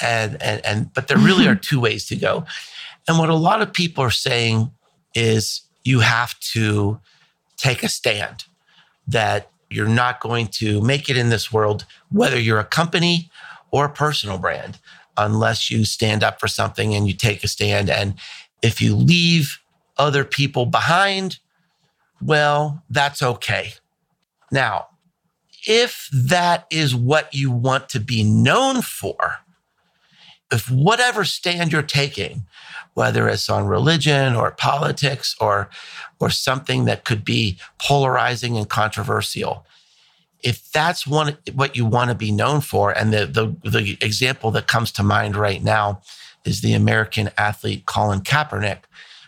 and, 0.00 0.42
and, 0.42 0.64
and, 0.64 0.92
but 0.94 1.08
there 1.08 1.18
really 1.18 1.46
are 1.46 1.54
two 1.70 1.80
ways 1.80 2.06
to 2.06 2.16
go. 2.16 2.44
And 3.06 3.18
what 3.18 3.28
a 3.28 3.34
lot 3.34 3.62
of 3.62 3.72
people 3.72 4.02
are 4.04 4.10
saying 4.10 4.70
is 5.14 5.62
you 5.84 6.00
have 6.00 6.38
to 6.40 7.00
take 7.56 7.82
a 7.82 7.88
stand 7.88 8.44
that 9.06 9.50
you're 9.70 9.88
not 9.88 10.20
going 10.20 10.46
to 10.46 10.80
make 10.80 11.08
it 11.08 11.16
in 11.16 11.28
this 11.28 11.52
world, 11.52 11.84
whether 12.10 12.38
you're 12.38 12.60
a 12.60 12.64
company 12.64 13.30
or 13.70 13.86
a 13.86 13.90
personal 13.90 14.38
brand, 14.38 14.78
unless 15.18 15.70
you 15.70 15.84
stand 15.84 16.22
up 16.22 16.40
for 16.40 16.48
something 16.48 16.94
and 16.94 17.06
you 17.06 17.12
take 17.12 17.44
a 17.44 17.48
stand. 17.48 17.90
And 17.90 18.14
if 18.62 18.80
you 18.80 18.94
leave 18.94 19.58
other 19.98 20.24
people 20.24 20.64
behind, 20.64 21.38
well, 22.22 22.82
that's 22.88 23.22
okay. 23.22 23.74
Now, 24.50 24.86
if 25.66 26.08
that 26.12 26.66
is 26.70 26.94
what 26.94 27.34
you 27.34 27.50
want 27.50 27.88
to 27.90 28.00
be 28.00 28.22
known 28.22 28.80
for, 28.80 29.38
if 30.50 30.70
whatever 30.70 31.24
stand 31.24 31.72
you're 31.72 31.82
taking, 31.82 32.46
whether 32.94 33.28
it's 33.28 33.50
on 33.50 33.66
religion 33.66 34.34
or 34.34 34.50
politics 34.52 35.36
or, 35.40 35.68
or 36.20 36.30
something 36.30 36.86
that 36.86 37.04
could 37.04 37.24
be 37.24 37.58
polarizing 37.78 38.56
and 38.56 38.68
controversial, 38.68 39.66
if 40.42 40.70
that's 40.72 41.06
one, 41.06 41.36
what 41.54 41.76
you 41.76 41.84
want 41.84 42.10
to 42.10 42.14
be 42.14 42.30
known 42.30 42.60
for, 42.60 42.90
and 42.92 43.12
the, 43.12 43.26
the, 43.26 43.70
the 43.70 43.98
example 44.00 44.50
that 44.52 44.68
comes 44.68 44.92
to 44.92 45.02
mind 45.02 45.36
right 45.36 45.62
now 45.62 46.00
is 46.44 46.60
the 46.60 46.74
American 46.74 47.30
athlete 47.36 47.86
Colin 47.86 48.20
Kaepernick, 48.20 48.80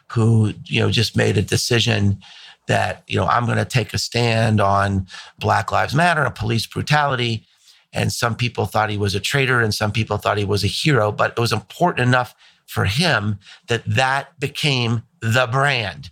who, 0.09 0.55
you 0.67 0.81
know, 0.81 0.91
just 0.91 1.17
made 1.17 1.37
a 1.37 1.43
decision 1.43 2.21
that, 2.67 3.03
you 3.07 3.17
know, 3.17 3.27
I'm 3.27 3.47
going 3.47 3.59
to 3.59 3.65
take 3.65 3.93
a 3.93 3.99
stand 3.99 4.61
on 4.61 5.07
Black 5.39 5.73
Lives 5.73 5.95
Matter 5.95 6.25
and 6.25 6.35
police 6.35 6.67
brutality. 6.67 7.45
And 7.93 8.13
some 8.13 8.37
people 8.37 8.67
thought 8.67 8.91
he 8.91 8.97
was 8.97 9.15
a 9.17 9.21
traitor 9.21 9.61
and 9.61 9.75
some 9.75 9.91
people 9.91 10.17
thought 10.17 10.39
he 10.39 10.45
was 10.45 10.63
a 10.63 10.69
hero, 10.69 11.11
but 11.11 11.33
it 11.33 11.41
was 11.41 11.53
important 11.53 12.07
enough 12.07 12.35
for 12.67 12.85
him 12.85 13.39
that 13.67 13.83
that 13.85 14.39
became 14.39 15.03
the 15.21 15.49
brand. 15.51 16.11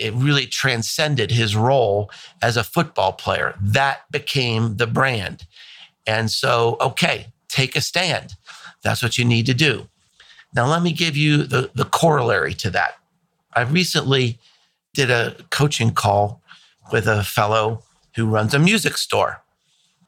It 0.00 0.14
really 0.14 0.46
transcended 0.46 1.30
his 1.30 1.54
role 1.54 2.10
as 2.42 2.56
a 2.56 2.64
football 2.64 3.12
player. 3.12 3.54
That 3.60 4.10
became 4.10 4.76
the 4.76 4.86
brand. 4.86 5.46
And 6.06 6.30
so, 6.30 6.76
okay, 6.80 7.26
take 7.48 7.76
a 7.76 7.80
stand. 7.80 8.34
That's 8.82 9.02
what 9.02 9.18
you 9.18 9.24
need 9.24 9.46
to 9.46 9.54
do. 9.54 9.88
Now, 10.54 10.66
let 10.66 10.82
me 10.82 10.92
give 10.92 11.16
you 11.16 11.44
the, 11.44 11.70
the 11.74 11.84
corollary 11.84 12.54
to 12.54 12.70
that. 12.70 12.98
I 13.54 13.62
recently 13.62 14.38
did 14.94 15.10
a 15.10 15.36
coaching 15.50 15.92
call 15.92 16.42
with 16.90 17.06
a 17.06 17.22
fellow 17.22 17.82
who 18.16 18.26
runs 18.26 18.54
a 18.54 18.58
music 18.58 18.96
store. 18.96 19.42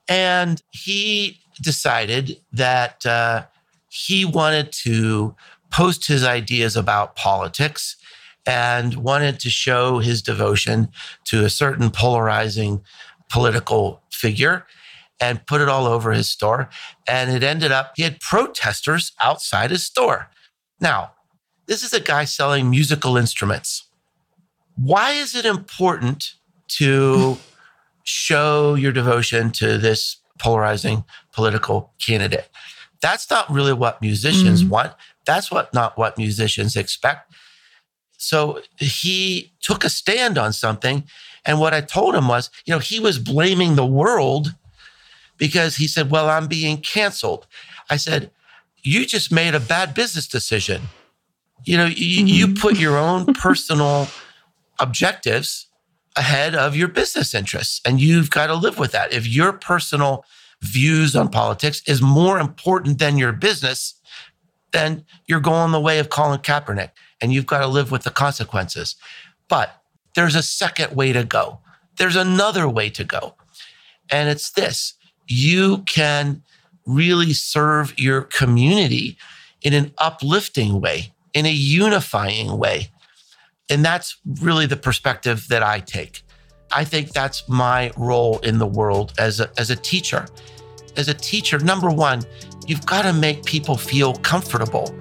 And 0.09 0.63
he 0.71 1.41
decided 1.61 2.41
that 2.53 3.07
uh, 3.07 3.45
he 3.89 4.25
wanted 4.25 4.73
to 4.73 5.37
post 5.71 6.07
his 6.07 6.25
ideas 6.25 6.77
about 6.77 7.17
politics 7.17 7.97
and 8.47 8.95
wanted 8.97 9.39
to 9.41 9.51
show 9.51 9.99
his 9.99 10.23
devotion 10.23 10.89
to 11.25 11.45
a 11.45 11.51
certain 11.51 11.91
polarizing 11.91 12.83
political 13.29 14.03
figure 14.11 14.67
and 15.21 15.47
put 15.47 15.61
it 15.61 15.69
all 15.69 15.87
over 15.87 16.11
his 16.13 16.29
store. 16.29 16.69
And 17.07 17.31
it 17.31 17.43
ended 17.43 17.71
up, 17.71 17.93
he 17.97 18.03
had 18.03 18.21
protesters 18.21 19.13
outside 19.21 19.71
his 19.71 19.85
store. 19.85 20.29
Now, 20.81 21.13
this 21.67 21.83
is 21.85 21.93
a 21.93 22.01
guy 22.01 22.25
selling 22.25 22.69
musical 22.69 23.17
instruments. 23.17 23.85
Why 24.77 25.13
is 25.13 25.37
it 25.37 25.47
important 25.47 26.35
to 26.79 27.39
show 28.03 28.75
your 28.75 28.91
devotion 28.91 29.53
to 29.53 29.79
this 29.79 30.17
polarizing 30.39 31.05
political 31.33 31.93
candidate? 32.05 32.49
That's 33.01 33.31
not 33.31 33.51
really 33.51 33.73
what 33.73 34.03
musicians 34.03 34.63
mm-hmm. 34.63 34.71
want. 34.71 34.93
That's 35.25 35.51
what 35.51 35.73
not 35.73 35.97
what 35.97 36.19
musicians 36.19 36.75
expect. 36.75 37.33
So 38.23 38.61
he 38.77 39.53
took 39.61 39.85
a 39.85 39.91
stand 39.91 40.39
on 40.39 40.53
something. 40.53 41.05
And 41.45 41.59
what 41.59 41.75
I 41.75 41.81
told 41.81 42.15
him 42.15 42.29
was, 42.29 42.51
you 42.65 42.73
know, 42.73 42.79
he 42.79 43.01
was 43.01 43.19
blaming 43.19 43.75
the 43.75 43.87
world 43.87 44.55
because 45.39 45.77
he 45.77 45.89
said, 45.89 46.11
Well, 46.11 46.29
I'm 46.29 46.47
being 46.47 46.79
canceled. 46.79 47.47
I 47.91 47.97
said, 47.97 48.31
You 48.83 49.05
just 49.07 49.33
made 49.33 49.55
a 49.55 49.61
bad 49.61 49.95
business 49.95 50.29
decision. 50.29 50.83
You 51.65 51.77
know, 51.77 51.87
you, 51.87 52.25
mm-hmm. 52.25 52.27
you 52.27 52.55
put 52.55 52.79
your 52.79 52.97
own 52.97 53.35
personal 53.35 54.09
objectives 54.79 55.67
ahead 56.17 56.55
of 56.55 56.77
your 56.77 56.89
business 56.89 57.35
interests, 57.35 57.81
and 57.85 58.01
you've 58.01 58.31
got 58.31 58.49
to 58.49 58.55
live 58.55 58.79
with 58.79 58.93
that. 58.93 59.13
If 59.13 59.27
your 59.27 59.53
personal 59.53 60.25
views 60.61 61.17
on 61.17 61.29
politics 61.29 61.83
is 61.87 62.01
more 62.01 62.39
important 62.39 62.99
than 62.99 63.19
your 63.19 63.33
business, 63.33 63.95
then 64.73 65.05
you're 65.27 65.41
going 65.41 65.73
the 65.73 65.81
way 65.81 65.99
of 65.99 66.09
Colin 66.09 66.41
Kaepernick, 66.41 66.91
and 67.23 67.33
you've 67.33 67.47
got 67.47 67.61
to 67.61 67.67
live 67.67 67.91
with 67.91 68.03
the 68.03 68.11
consequences. 68.11 68.97
But 69.49 69.83
there's 70.15 70.35
a 70.35 70.43
second 70.43 70.95
way 70.95 71.13
to 71.13 71.25
go. 71.25 71.61
There's 71.97 72.17
another 72.17 72.69
way 72.69 72.91
to 72.91 73.05
go. 73.05 73.37
And 74.11 74.29
it's 74.29 74.51
this 74.51 74.95
you 75.29 75.79
can 75.89 76.43
really 76.85 77.33
serve 77.33 77.99
your 77.99 78.23
community 78.23 79.17
in 79.63 79.73
an 79.73 79.93
uplifting 79.99 80.81
way, 80.81 81.13
in 81.33 81.47
a 81.47 81.53
unifying 81.53 82.59
way. 82.59 82.89
And 83.71 83.85
that's 83.85 84.19
really 84.41 84.67
the 84.67 84.77
perspective 84.77 85.47
that 85.49 85.63
I 85.63 85.79
take. 85.79 86.23
I 86.73 86.85
think 86.85 87.13
that's 87.13 87.49
my 87.49 87.93
role 87.97 88.39
in 88.41 88.59
the 88.59 88.67
world 88.67 89.13
as 89.19 89.41
a, 89.41 89.51
as 89.57 89.71
a 89.71 89.77
teacher. 89.77 90.27
As 90.97 91.09
a 91.09 91.15
teacher, 91.15 91.59
number 91.59 91.89
one, 91.89 92.23
you've 92.67 92.85
got 92.85 93.03
to 93.03 93.13
make 93.13 93.45
people 93.45 93.77
feel 93.77 94.15
comfortable. 94.15 94.95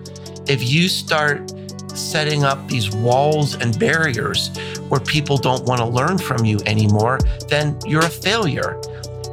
If 0.48 0.70
you 0.70 0.88
start 0.88 1.52
setting 1.98 2.44
up 2.44 2.68
these 2.68 2.92
walls 2.92 3.56
and 3.56 3.78
barriers 3.80 4.56
where 4.90 5.00
people 5.00 5.38
don't 5.38 5.66
want 5.66 5.80
to 5.80 5.86
learn 5.86 6.18
from 6.18 6.46
you 6.46 6.60
anymore, 6.66 7.20
then 7.48 7.78
you're 7.86 8.06
a 8.06 8.10
failure. 8.10 8.80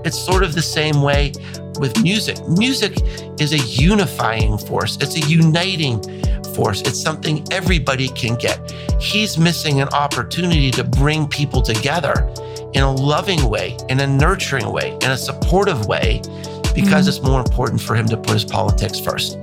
It's 0.05 0.18
sort 0.18 0.42
of 0.42 0.55
the 0.55 0.62
same 0.62 1.03
way 1.03 1.33
with 1.81 2.03
music. 2.03 2.37
Music 2.49 2.99
is 3.40 3.53
a 3.53 3.59
unifying 3.59 4.59
force, 4.59 4.97
it's 5.01 5.16
a 5.16 5.29
uniting 5.29 6.03
force. 6.59 6.81
It's 6.81 7.01
something 7.01 7.47
everybody 7.53 8.09
can 8.09 8.35
get. 8.37 8.59
He's 9.01 9.38
missing 9.38 9.81
an 9.81 9.88
opportunity 9.90 10.73
to 10.73 10.83
bring 10.83 11.29
people 11.29 11.62
together 11.62 12.29
in 12.75 12.83
a 12.83 12.92
loving 12.92 13.49
way, 13.49 13.77
in 13.88 14.01
a 14.01 14.07
nurturing 14.07 14.71
way, 14.73 14.99
in 15.03 15.11
a 15.12 15.16
supportive 15.16 15.87
way, 15.87 16.21
because 16.75 17.07
mm-hmm. 17.07 17.09
it's 17.09 17.23
more 17.23 17.38
important 17.38 17.81
for 17.81 17.94
him 17.94 18.07
to 18.09 18.16
put 18.16 18.31
his 18.31 18.44
politics 18.44 18.99
first. 18.99 19.37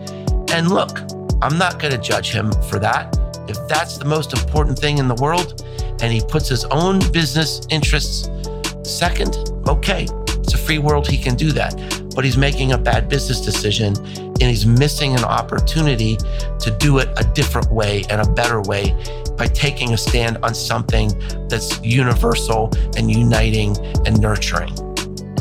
And 0.52 0.70
look, 0.70 1.00
I'm 1.46 1.60
not 1.60 1.78
going 1.78 1.92
to 1.92 2.00
judge 2.00 2.32
him 2.32 2.52
for 2.72 2.80
that. 2.80 3.16
If 3.48 3.68
that's 3.68 4.00
the 4.00 4.06
most 4.06 4.34
important 4.34 4.80
thing 4.80 4.98
in 4.98 5.08
the 5.08 5.14
world 5.14 5.64
and 6.02 6.12
he 6.12 6.20
puts 6.28 6.50
his 6.50 6.66
own 6.66 6.98
business 7.12 7.62
interests 7.70 8.32
second, 8.82 9.38
okay, 9.68 10.08
it's 10.40 10.56
a 10.56 10.58
free 10.58 10.80
world. 10.80 11.06
He 11.08 11.20
can 11.20 11.36
do 11.36 11.52
that. 11.52 11.76
But 12.16 12.26
he's 12.26 12.36
making 12.36 12.72
a 12.72 12.80
bad 12.80 13.10
business 13.10 13.42
decision 13.42 13.96
and 13.96 14.42
he's 14.42 14.66
missing 14.66 15.14
an 15.14 15.24
opportunity 15.24 16.18
to 16.18 16.76
do 16.80 16.98
it 16.98 17.10
a 17.16 17.24
different 17.36 17.70
way 17.70 18.04
and 18.10 18.22
a 18.22 18.32
better 18.32 18.62
way 18.62 18.96
by 19.38 19.46
taking 19.46 19.94
a 19.94 19.98
stand 19.98 20.40
on 20.42 20.56
something 20.56 21.12
that's 21.48 21.80
universal 21.84 22.72
and 22.98 23.12
uniting 23.12 23.78
and 24.08 24.20
nurturing. 24.20 24.74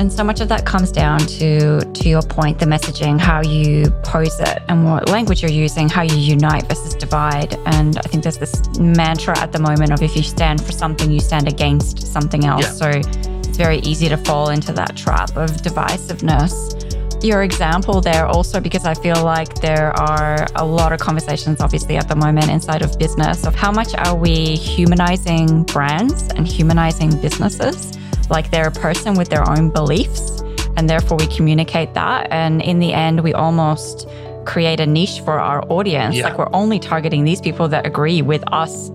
And 0.04 0.12
so 0.12 0.22
much 0.22 0.42
of 0.42 0.50
that 0.50 0.66
comes 0.66 0.92
down 0.92 1.18
to, 1.18 1.80
to 1.80 2.08
your 2.10 2.20
point, 2.20 2.58
the 2.58 2.66
messaging, 2.66 3.18
how 3.18 3.40
you 3.40 3.90
pose 4.02 4.38
it 4.38 4.62
and 4.68 4.84
what 4.84 5.08
language 5.08 5.40
you're 5.40 5.50
using, 5.50 5.88
how 5.88 6.02
you 6.02 6.16
unite 6.16 6.68
versus 6.68 6.94
divide. 6.94 7.54
And 7.64 7.96
I 7.96 8.02
think 8.02 8.22
there's 8.22 8.36
this 8.36 8.78
mantra 8.78 9.38
at 9.38 9.52
the 9.52 9.60
moment 9.60 9.92
of 9.92 10.02
if 10.02 10.14
you 10.14 10.22
stand 10.22 10.62
for 10.62 10.72
something, 10.72 11.10
you 11.10 11.20
stand 11.20 11.48
against 11.48 12.06
something 12.06 12.44
else. 12.44 12.64
Yeah. 12.64 12.72
So 12.72 12.88
it's 12.90 13.56
very 13.56 13.78
easy 13.78 14.10
to 14.10 14.18
fall 14.18 14.50
into 14.50 14.74
that 14.74 14.94
trap 14.94 15.38
of 15.38 15.50
divisiveness. 15.62 17.24
Your 17.24 17.42
example 17.42 18.02
there 18.02 18.26
also, 18.26 18.60
because 18.60 18.84
I 18.84 18.92
feel 18.92 19.24
like 19.24 19.54
there 19.62 19.98
are 19.98 20.46
a 20.56 20.66
lot 20.66 20.92
of 20.92 21.00
conversations, 21.00 21.62
obviously, 21.62 21.96
at 21.96 22.08
the 22.08 22.16
moment 22.16 22.50
inside 22.50 22.82
of 22.82 22.98
business 22.98 23.46
of 23.46 23.54
how 23.54 23.72
much 23.72 23.94
are 23.94 24.14
we 24.14 24.54
humanizing 24.54 25.62
brands 25.62 26.28
and 26.36 26.46
humanizing 26.46 27.18
businesses? 27.22 27.96
Like 28.30 28.50
they're 28.50 28.68
a 28.68 28.72
person 28.72 29.14
with 29.14 29.28
their 29.28 29.48
own 29.48 29.70
beliefs, 29.70 30.42
and 30.76 30.88
therefore 30.88 31.18
we 31.18 31.26
communicate 31.26 31.94
that. 31.94 32.28
And 32.30 32.62
in 32.62 32.78
the 32.78 32.92
end, 32.92 33.20
we 33.20 33.32
almost 33.32 34.08
create 34.44 34.80
a 34.80 34.87
niche 34.87 35.20
for 35.20 35.38
our 35.38 35.62
audience. 35.70 36.16
Yeah. 36.16 36.28
Like 36.28 36.38
we're 36.38 36.52
only 36.52 36.78
targeting 36.78 37.24
these 37.24 37.40
people 37.40 37.68
that 37.68 37.87
agree 37.87 38.22
with 38.22 38.44
us. 38.52 38.88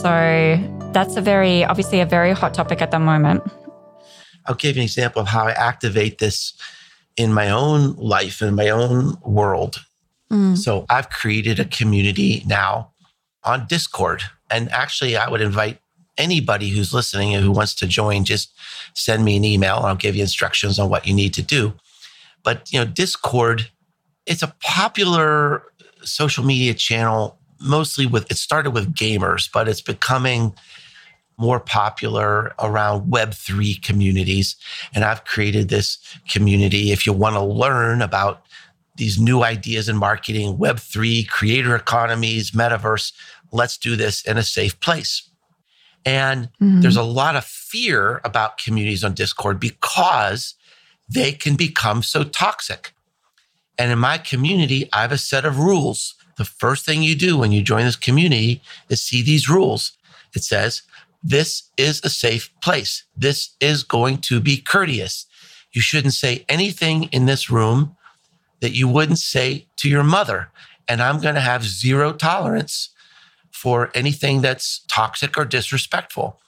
So 0.00 0.58
that's 0.92 1.16
a 1.16 1.20
very, 1.20 1.64
obviously, 1.64 2.00
a 2.00 2.06
very 2.06 2.32
hot 2.32 2.54
topic 2.54 2.80
at 2.80 2.90
the 2.90 2.98
moment. 2.98 3.42
I'll 4.46 4.54
give 4.54 4.76
you 4.76 4.80
an 4.80 4.84
example 4.84 5.22
of 5.22 5.28
how 5.28 5.46
I 5.46 5.52
activate 5.52 6.18
this 6.18 6.54
in 7.16 7.32
my 7.32 7.50
own 7.50 7.96
life, 7.96 8.42
in 8.42 8.54
my 8.54 8.68
own 8.68 9.16
world. 9.24 9.84
Mm. 10.30 10.56
So 10.56 10.86
I've 10.88 11.10
created 11.10 11.58
a 11.58 11.64
community 11.64 12.42
now 12.46 12.92
on 13.42 13.66
Discord. 13.66 14.22
And 14.50 14.70
actually, 14.70 15.16
I 15.16 15.28
would 15.28 15.40
invite 15.40 15.80
anybody 16.18 16.68
who's 16.68 16.92
listening 16.92 17.34
and 17.34 17.44
who 17.44 17.50
wants 17.50 17.74
to 17.76 17.86
join, 17.86 18.24
just 18.24 18.52
send 18.94 19.24
me 19.24 19.36
an 19.36 19.44
email 19.44 19.78
and 19.78 19.86
I'll 19.86 19.94
give 19.94 20.16
you 20.16 20.22
instructions 20.22 20.78
on 20.78 20.88
what 20.88 21.06
you 21.06 21.14
need 21.14 21.34
to 21.34 21.42
do. 21.42 21.72
But, 22.42 22.72
you 22.72 22.78
know, 22.78 22.84
Discord, 22.84 23.68
it's 24.26 24.42
a 24.42 24.54
popular 24.62 25.62
social 26.02 26.44
media 26.44 26.74
channel, 26.74 27.38
mostly 27.60 28.06
with, 28.06 28.30
it 28.30 28.36
started 28.36 28.70
with 28.70 28.94
gamers, 28.94 29.50
but 29.52 29.68
it's 29.68 29.80
becoming 29.80 30.54
more 31.38 31.60
popular 31.60 32.54
around 32.58 33.10
Web3 33.10 33.82
communities. 33.82 34.56
And 34.94 35.04
I've 35.04 35.24
created 35.24 35.68
this 35.68 35.98
community. 36.30 36.92
If 36.92 37.06
you 37.06 37.12
want 37.12 37.34
to 37.34 37.42
learn 37.42 38.00
about 38.00 38.46
these 38.96 39.20
new 39.20 39.42
ideas 39.42 39.88
in 39.88 39.96
marketing, 39.96 40.56
Web3, 40.56 41.28
creator 41.28 41.76
economies, 41.76 42.52
metaverse, 42.52 43.12
let's 43.52 43.76
do 43.76 43.96
this 43.96 44.22
in 44.22 44.38
a 44.38 44.42
safe 44.42 44.78
place. 44.80 45.28
And 46.06 46.46
mm-hmm. 46.62 46.80
there's 46.80 46.96
a 46.96 47.02
lot 47.02 47.36
of 47.36 47.44
fear 47.44 48.20
about 48.24 48.58
communities 48.58 49.04
on 49.04 49.12
Discord 49.12 49.60
because 49.60 50.54
they 51.08 51.32
can 51.32 51.56
become 51.56 52.02
so 52.02 52.22
toxic. 52.22 52.92
And 53.76 53.90
in 53.90 53.98
my 53.98 54.16
community, 54.16 54.88
I 54.92 55.02
have 55.02 55.12
a 55.12 55.18
set 55.18 55.44
of 55.44 55.58
rules. 55.58 56.14
The 56.36 56.44
first 56.44 56.86
thing 56.86 57.02
you 57.02 57.16
do 57.16 57.36
when 57.36 57.52
you 57.52 57.60
join 57.60 57.84
this 57.84 57.96
community 57.96 58.62
is 58.88 59.02
see 59.02 59.20
these 59.20 59.48
rules. 59.48 59.92
It 60.34 60.44
says, 60.44 60.82
this 61.22 61.64
is 61.76 62.00
a 62.04 62.08
safe 62.08 62.50
place. 62.62 63.02
This 63.16 63.50
is 63.60 63.82
going 63.82 64.18
to 64.18 64.40
be 64.40 64.58
courteous. 64.58 65.26
You 65.72 65.80
shouldn't 65.80 66.14
say 66.14 66.44
anything 66.48 67.04
in 67.04 67.26
this 67.26 67.50
room 67.50 67.96
that 68.60 68.72
you 68.72 68.86
wouldn't 68.86 69.18
say 69.18 69.66
to 69.76 69.88
your 69.88 70.04
mother. 70.04 70.50
And 70.88 71.02
I'm 71.02 71.20
going 71.20 71.34
to 71.34 71.40
have 71.40 71.64
zero 71.64 72.12
tolerance 72.12 72.90
for 73.66 73.90
anything 73.96 74.42
that's 74.42 74.84
toxic 74.88 75.36
or 75.36 75.44
disrespectful. 75.44 76.38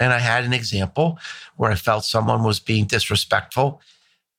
And 0.00 0.12
I 0.12 0.18
had 0.18 0.42
an 0.42 0.52
example 0.52 1.20
where 1.54 1.70
I 1.70 1.76
felt 1.76 2.04
someone 2.04 2.42
was 2.42 2.58
being 2.58 2.84
disrespectful 2.84 3.80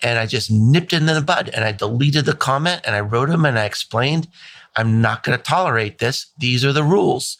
and 0.03 0.19
I 0.19 0.25
just 0.25 0.51
nipped 0.51 0.91
it 0.91 0.97
in 0.97 1.05
the 1.05 1.21
bud 1.21 1.49
and 1.53 1.63
I 1.63 1.71
deleted 1.71 2.25
the 2.25 2.33
comment 2.33 2.81
and 2.83 2.93
I 2.93 2.99
wrote 2.99 3.29
them 3.29 3.45
and 3.45 3.57
I 3.57 3.63
explained, 3.63 4.27
I'm 4.75 4.99
not 4.99 5.23
going 5.23 5.37
to 5.37 5.41
tolerate 5.41 5.99
this. 5.99 6.25
These 6.37 6.65
are 6.65 6.73
the 6.73 6.83
rules. 6.83 7.37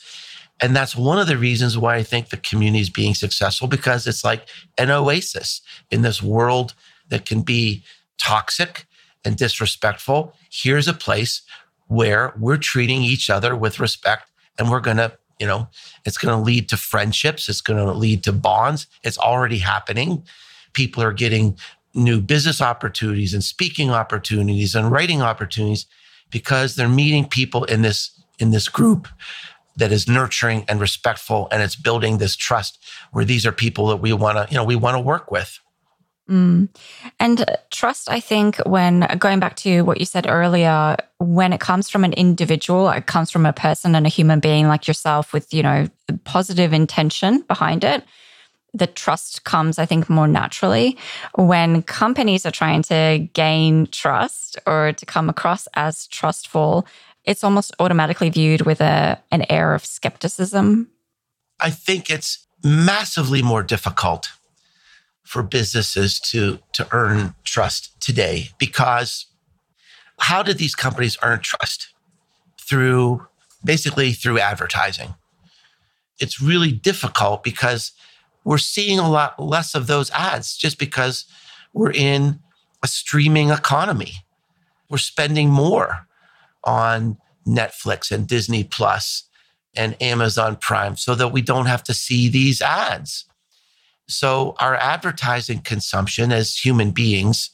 And 0.62 0.74
that's 0.74 0.96
one 0.96 1.20
of 1.20 1.28
the 1.28 1.38
reasons 1.38 1.78
why 1.78 1.96
I 1.98 2.04
think 2.04 2.30
the 2.30 2.38
community 2.38 2.80
is 2.80 2.90
being 2.90 3.16
successful 3.16 3.68
because 3.68 4.08
it's 4.08 4.24
like 4.24 4.48
an 4.78 4.92
oasis 4.92 5.60
in 5.92 6.04
this 6.04 6.24
world 6.24 6.74
that 7.10 7.26
can 7.26 7.42
be 7.42 7.84
toxic 8.18 8.86
and 9.26 9.36
disrespectful. 9.36 10.34
Here's 10.50 10.88
a 10.88 10.94
place 10.94 11.42
where 11.88 12.34
we're 12.40 12.56
treating 12.56 13.02
each 13.02 13.30
other 13.30 13.58
with 13.58 13.82
respect 13.82 14.30
and 14.58 14.70
we're 14.70 14.80
going 14.80 14.98
to, 14.98 15.18
you 15.40 15.48
know, 15.48 15.68
it's 16.06 16.18
going 16.18 16.36
to 16.36 16.42
lead 16.42 16.70
to 16.70 16.78
friendships. 16.78 17.50
It's 17.50 17.62
going 17.62 17.84
to 17.84 17.92
lead 17.94 18.24
to 18.24 18.34
bonds. 18.34 18.88
It's 19.04 19.18
already 19.18 19.60
happening. 19.60 20.24
People 20.74 21.04
are 21.04 21.14
getting 21.14 21.58
new 21.94 22.20
business 22.20 22.62
opportunities 22.62 23.34
and 23.34 23.44
speaking 23.44 23.90
opportunities 23.90 24.76
and 24.76 24.92
writing 24.92 25.22
opportunities 25.22 25.86
because 26.30 26.76
they're 26.76 26.90
meeting 26.90 27.28
people 27.28 27.64
in 27.66 27.82
this 27.82 28.12
in 28.38 28.52
this 28.52 28.68
group 28.68 29.08
that 29.78 29.92
is 29.92 30.08
nurturing 30.08 30.66
and 30.68 30.82
respectful 30.82 31.48
and 31.52 31.64
it's 31.64 31.76
building 31.76 32.18
this 32.18 32.36
trust 32.36 32.84
where 33.12 33.24
these 33.24 33.46
are 33.46 33.52
people 33.54 33.88
that 33.88 33.98
we 33.98 34.12
want 34.12 34.38
to 34.38 34.46
you 34.52 34.58
know 34.58 34.64
we 34.64 34.76
want 34.76 34.96
to 34.96 35.00
work 35.00 35.32
with 35.32 35.60
Mm. 36.30 36.70
And 37.20 37.46
trust, 37.70 38.10
I 38.10 38.20
think, 38.20 38.58
when 38.66 39.08
going 39.20 39.40
back 39.40 39.56
to 39.58 39.82
what 39.84 40.00
you 40.00 40.06
said 40.06 40.26
earlier, 40.28 40.98
when 41.20 41.54
it 41.54 41.60
comes 41.60 41.90
from 41.90 42.04
an 42.04 42.14
individual, 42.14 42.90
it 42.90 43.06
comes 43.06 43.30
from 43.30 43.46
a 43.46 43.54
person 43.54 43.96
and 43.96 44.06
a 44.06 44.10
human 44.10 44.40
being 44.40 44.68
like 44.68 44.88
yourself 44.88 45.34
with, 45.34 45.54
you 45.54 45.62
know, 45.62 45.88
positive 46.24 46.74
intention 46.74 47.42
behind 47.42 47.84
it. 47.84 48.04
The 48.74 48.88
trust 48.88 49.44
comes, 49.44 49.78
I 49.78 49.86
think, 49.86 50.10
more 50.10 50.28
naturally. 50.28 50.98
When 51.36 51.84
companies 51.84 52.46
are 52.46 52.52
trying 52.52 52.82
to 52.84 53.30
gain 53.34 53.88
trust 53.88 54.58
or 54.66 54.94
to 54.94 55.06
come 55.06 55.30
across 55.30 55.68
as 55.76 56.08
trustful, 56.08 56.86
it's 57.24 57.44
almost 57.44 57.74
automatically 57.80 58.30
viewed 58.30 58.62
with 58.62 58.82
a, 58.82 59.22
an 59.32 59.46
air 59.50 59.74
of 59.74 59.86
skepticism. 59.86 60.90
I 61.60 61.70
think 61.70 62.10
it's 62.10 62.46
massively 62.64 63.42
more 63.42 63.64
difficult 63.64 64.30
for 65.26 65.44
businesses 65.44 66.20
to, 66.20 66.60
to 66.74 66.88
earn 66.92 67.36
trust 67.44 68.00
today 68.00 68.50
because 68.58 69.26
how 70.20 70.42
did 70.42 70.58
these 70.58 70.76
companies 70.76 71.18
earn 71.22 71.40
trust? 71.42 71.90
Through 72.62 73.28
basically 73.64 74.14
through 74.14 74.40
advertising. 74.40 75.16
It's 76.20 76.42
really 76.42 76.72
difficult 76.72 77.44
because 77.44 77.92
we're 78.44 78.58
seeing 78.60 79.00
a 79.00 79.10
lot 79.10 79.40
less 79.40 79.76
of 79.76 79.88
those 79.88 80.12
ads 80.12 80.56
just 80.56 80.78
because 80.78 81.26
we're 81.74 81.92
in 81.92 82.40
a 82.84 82.88
streaming 82.88 83.50
economy. 83.50 84.14
We're 84.90 85.00
spending 85.00 85.50
more 85.50 86.08
on 86.64 87.18
Netflix 87.46 88.12
and 88.12 88.28
Disney 88.28 88.64
Plus 88.64 89.24
and 89.76 90.02
Amazon 90.02 90.56
Prime 90.56 90.96
so 90.96 91.16
that 91.16 91.30
we 91.30 91.42
don't 91.42 91.66
have 91.66 91.84
to 91.84 91.94
see 91.94 92.30
these 92.30 92.62
ads. 92.62 93.26
So 94.08 94.56
our 94.60 94.76
advertising 94.76 95.60
consumption 95.60 96.32
as 96.32 96.58
human 96.58 96.92
beings 96.92 97.50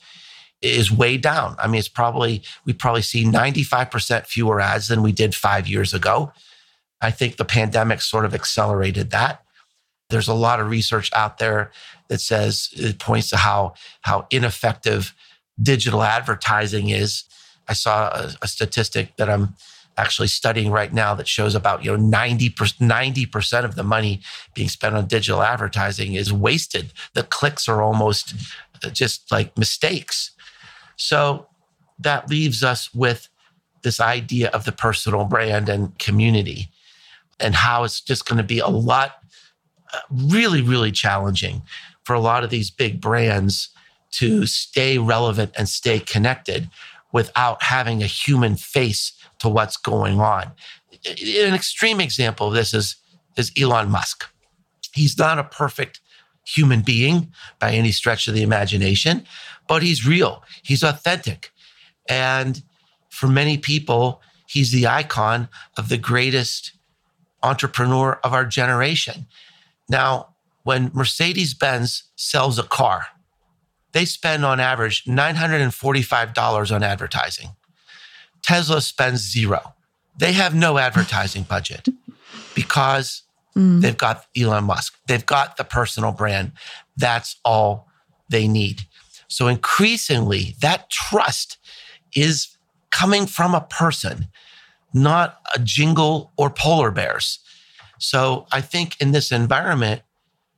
is 0.62 0.92
way 0.92 1.18
down. 1.18 1.56
I 1.58 1.68
mean, 1.68 1.80
it's 1.80 1.88
probably, 1.88 2.44
we 2.66 2.74
probably 2.74 3.02
see 3.02 3.26
95% 3.26 4.26
fewer 4.26 4.60
ads 4.60 4.88
than 4.88 5.02
we 5.02 5.12
did 5.12 5.34
five 5.34 5.68
years 5.68 5.94
ago. 5.94 6.32
I 7.02 7.10
think 7.10 7.38
the 7.38 7.46
pandemic 7.46 8.02
sort 8.02 8.26
of 8.26 8.36
accelerated 8.36 9.10
that. 9.12 9.44
There's 10.10 10.28
a 10.28 10.34
lot 10.34 10.60
of 10.60 10.70
research 10.70 11.10
out 11.16 11.40
there 11.40 11.72
that 12.10 12.22
says 12.22 12.70
it 12.74 13.00
points 13.00 13.30
to 13.30 13.38
how, 13.38 13.74
how 14.02 14.28
ineffective 14.30 15.16
digital 15.62 16.04
advertising 16.04 16.90
is. 16.90 17.24
I 17.68 17.74
saw 17.74 18.10
a, 18.10 18.34
a 18.42 18.48
statistic 18.48 19.16
that 19.16 19.30
I'm 19.30 19.56
actually 20.02 20.28
studying 20.28 20.72
right 20.72 20.92
now 20.92 21.14
that 21.16 21.28
shows 21.28 21.54
about 21.54 21.86
you 21.86 21.92
know 21.92 21.98
90 21.98 22.50
percent 23.28 23.66
of 23.66 23.76
the 23.76 23.84
money 23.84 24.22
being 24.54 24.68
spent 24.68 24.96
on 24.96 25.06
digital 25.08 25.44
advertising 25.44 26.16
is 26.16 26.34
wasted. 26.34 26.92
The 27.14 27.24
clicks 27.24 27.70
are 27.70 27.82
almost 27.82 28.34
uh, 28.84 28.90
just 28.90 29.32
like 29.32 29.58
mistakes. 29.58 30.32
So 30.96 31.48
that 32.00 32.30
leaves 32.30 32.64
us 32.64 32.94
with 32.94 33.30
this 33.84 34.00
idea 34.00 34.50
of 34.50 34.66
the 34.66 34.72
personal 34.72 35.26
brand 35.26 35.70
and 35.70 35.98
community 36.00 36.70
and 37.40 37.56
how 37.56 37.84
it's 37.84 38.02
just 38.02 38.26
going 38.26 38.38
to 38.38 38.44
be 38.44 38.60
a 38.60 38.68
lot 38.68 39.18
uh, 39.94 40.00
really 40.10 40.62
really 40.62 40.92
challenging 40.92 41.62
for 42.04 42.14
a 42.16 42.20
lot 42.20 42.44
of 42.44 42.50
these 42.50 42.72
big 42.72 43.00
brands 43.00 43.70
to 44.12 44.46
stay 44.46 44.98
relevant 44.98 45.52
and 45.58 45.70
stay 45.70 46.00
connected 46.00 46.70
without 47.14 47.64
having 47.64 48.02
a 48.02 48.08
human 48.08 48.56
face 48.56 49.14
to 49.42 49.50
what's 49.50 49.76
going 49.76 50.20
on. 50.20 50.52
An 51.06 51.54
extreme 51.54 52.00
example 52.00 52.48
of 52.48 52.54
this 52.54 52.74
is, 52.74 52.96
is 53.38 53.52
Elon 53.60 53.90
Musk. 53.90 54.26
He's 54.94 55.18
not 55.18 55.40
a 55.40 55.44
perfect 55.44 56.00
human 56.46 56.82
being 56.82 57.32
by 57.60 57.72
any 57.72 57.92
stretch 57.92 58.28
of 58.28 58.36
the 58.36 58.44
imagination, 58.44 59.26
but 59.68 59.82
he's 59.82 60.08
real, 60.08 60.44
he's 60.64 60.84
authentic. 60.84 61.52
And 62.08 62.62
for 63.10 63.28
many 63.28 63.58
people, 63.58 64.22
he's 64.48 64.72
the 64.72 64.88
icon 64.88 65.50
of 65.76 65.90
the 65.90 65.98
greatest 65.98 66.74
entrepreneur 67.42 68.20
of 68.24 68.34
our 68.34 68.46
generation. 68.46 69.26
Now, 69.90 70.36
when 70.64 70.92
Mercedes 70.94 71.56
Benz 71.56 72.04
sells 72.16 72.60
a 72.60 72.64
car, 72.64 73.08
they 73.94 74.06
spend 74.06 74.46
on 74.46 74.60
average 74.60 75.06
$945 75.06 76.76
on 76.76 76.84
advertising. 76.84 77.50
Tesla 78.44 78.82
spends 78.82 79.22
zero. 79.22 79.74
They 80.18 80.34
have 80.34 80.54
no 80.54 80.78
advertising 80.78 81.44
budget 81.44 81.88
because 82.56 83.24
mm. 83.56 83.82
they've 83.82 83.98
got 83.98 84.26
Elon 84.38 84.66
Musk. 84.66 84.98
They've 85.08 85.26
got 85.26 85.58
the 85.58 85.64
personal 85.64 86.12
brand. 86.12 86.52
That's 86.98 87.38
all 87.46 87.88
they 88.30 88.48
need. 88.48 88.82
So 89.28 89.48
increasingly, 89.48 90.56
that 90.62 90.90
trust 90.90 91.58
is 92.16 92.58
coming 92.90 93.26
from 93.26 93.56
a 93.56 93.62
person, 93.62 94.28
not 94.94 95.40
a 95.56 95.60
jingle 95.60 96.34
or 96.38 96.50
polar 96.50 96.92
bears. 96.92 97.40
So 97.98 98.46
I 98.52 98.62
think 98.62 99.00
in 99.00 99.12
this 99.12 99.32
environment, 99.32 100.02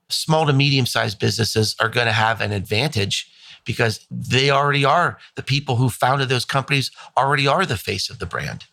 small 0.09 0.45
to 0.45 0.53
medium 0.53 0.85
sized 0.85 1.19
businesses 1.19 1.75
are 1.79 1.89
going 1.89 2.07
to 2.07 2.13
have 2.13 2.41
an 2.41 2.51
advantage 2.51 3.29
because 3.65 4.05
they 4.11 4.49
already 4.49 4.85
are 4.85 5.17
the 5.35 5.43
people 5.43 5.75
who 5.75 5.89
founded 5.89 6.29
those 6.29 6.45
companies 6.45 6.91
already 7.17 7.47
are 7.47 7.65
the 7.65 7.77
face 7.77 8.09
of 8.09 8.19
the 8.19 8.25
brand. 8.25 8.65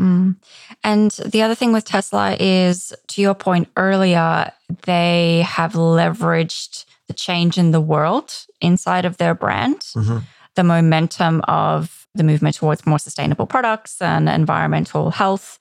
Mm. 0.00 0.36
And 0.82 1.10
the 1.10 1.42
other 1.42 1.54
thing 1.54 1.72
with 1.72 1.84
Tesla 1.84 2.36
is, 2.40 2.92
to 3.08 3.22
your 3.22 3.34
point 3.34 3.68
earlier, 3.76 4.50
they 4.84 5.44
have 5.46 5.74
leveraged 5.74 6.84
the 7.06 7.14
change 7.14 7.58
in 7.58 7.70
the 7.70 7.80
world 7.80 8.46
inside 8.60 9.04
of 9.04 9.18
their 9.18 9.34
brand, 9.34 9.80
mm-hmm. 9.80 10.18
the 10.54 10.64
momentum 10.64 11.42
of 11.42 12.06
the 12.14 12.24
movement 12.24 12.56
towards 12.56 12.86
more 12.86 12.98
sustainable 12.98 13.46
products 13.46 14.00
and 14.00 14.28
environmental 14.28 15.10
health. 15.10 15.58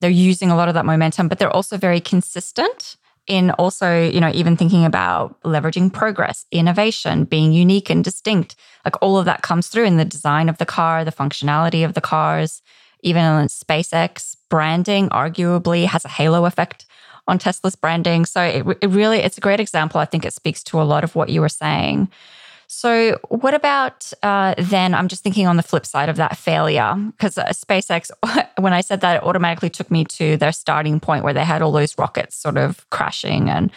They're 0.00 0.10
using 0.10 0.50
a 0.50 0.56
lot 0.56 0.68
of 0.68 0.74
that 0.74 0.84
momentum, 0.84 1.28
but 1.28 1.38
they're 1.38 1.54
also 1.54 1.76
very 1.76 2.00
consistent 2.00 2.96
in 3.26 3.50
also, 3.52 4.02
you 4.04 4.20
know, 4.20 4.30
even 4.34 4.56
thinking 4.56 4.84
about 4.84 5.40
leveraging 5.42 5.92
progress, 5.92 6.44
innovation, 6.50 7.24
being 7.24 7.52
unique 7.52 7.88
and 7.90 8.04
distinct. 8.04 8.54
Like 8.84 8.96
all 9.00 9.18
of 9.18 9.24
that 9.24 9.42
comes 9.42 9.68
through 9.68 9.84
in 9.84 9.96
the 9.96 10.04
design 10.04 10.48
of 10.48 10.58
the 10.58 10.66
car, 10.66 11.04
the 11.04 11.12
functionality 11.12 11.84
of 11.84 11.94
the 11.94 12.00
cars, 12.00 12.60
even 13.02 13.24
in 13.24 13.46
SpaceX 13.48 14.36
branding, 14.50 15.08
arguably 15.08 15.86
has 15.86 16.04
a 16.04 16.08
halo 16.08 16.44
effect 16.44 16.86
on 17.26 17.38
Tesla's 17.38 17.76
branding. 17.76 18.26
So 18.26 18.42
it, 18.42 18.78
it 18.82 18.88
really, 18.88 19.18
it's 19.18 19.38
a 19.38 19.42
great 19.42 19.60
example. 19.60 20.00
I 20.00 20.04
think 20.04 20.24
it 20.24 20.34
speaks 20.34 20.62
to 20.64 20.80
a 20.80 20.84
lot 20.84 21.04
of 21.04 21.14
what 21.14 21.30
you 21.30 21.40
were 21.40 21.48
saying. 21.48 22.10
So, 22.76 23.20
what 23.28 23.54
about 23.54 24.12
uh, 24.24 24.54
then? 24.58 24.94
I'm 24.94 25.06
just 25.06 25.22
thinking 25.22 25.46
on 25.46 25.56
the 25.56 25.62
flip 25.62 25.86
side 25.86 26.08
of 26.08 26.16
that 26.16 26.36
failure, 26.36 26.94
because 27.12 27.38
uh, 27.38 27.46
SpaceX, 27.46 28.10
when 28.58 28.72
I 28.72 28.80
said 28.80 29.00
that, 29.02 29.18
it 29.18 29.22
automatically 29.22 29.70
took 29.70 29.92
me 29.92 30.04
to 30.06 30.36
their 30.36 30.50
starting 30.50 30.98
point 30.98 31.22
where 31.22 31.32
they 31.32 31.44
had 31.44 31.62
all 31.62 31.70
those 31.70 31.96
rockets 31.96 32.36
sort 32.36 32.58
of 32.58 32.84
crashing 32.90 33.48
and 33.48 33.70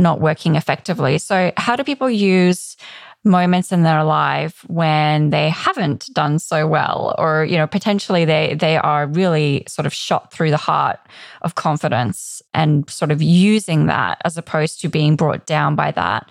not 0.00 0.20
working 0.20 0.56
effectively. 0.56 1.18
So, 1.18 1.52
how 1.56 1.76
do 1.76 1.84
people 1.84 2.10
use 2.10 2.76
moments 3.22 3.70
in 3.70 3.84
their 3.84 4.02
life 4.02 4.64
when 4.66 5.30
they 5.30 5.48
haven't 5.50 6.08
done 6.12 6.38
so 6.38 6.66
well 6.66 7.14
or 7.18 7.44
you 7.44 7.54
know 7.58 7.66
potentially 7.66 8.24
they 8.24 8.54
they 8.54 8.78
are 8.78 9.06
really 9.08 9.62
sort 9.68 9.84
of 9.84 9.92
shot 9.92 10.32
through 10.32 10.50
the 10.50 10.56
heart 10.56 10.98
of 11.42 11.54
confidence 11.54 12.40
and 12.54 12.88
sort 12.88 13.10
of 13.10 13.20
using 13.20 13.86
that 13.86 14.18
as 14.24 14.38
opposed 14.38 14.80
to 14.80 14.88
being 14.88 15.16
brought 15.16 15.44
down 15.44 15.76
by 15.76 15.90
that 15.90 16.30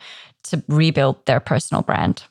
to 0.49 0.63
rebuild 0.67 1.25
their 1.25 1.39
personal 1.39 1.81
brand? 1.81 2.23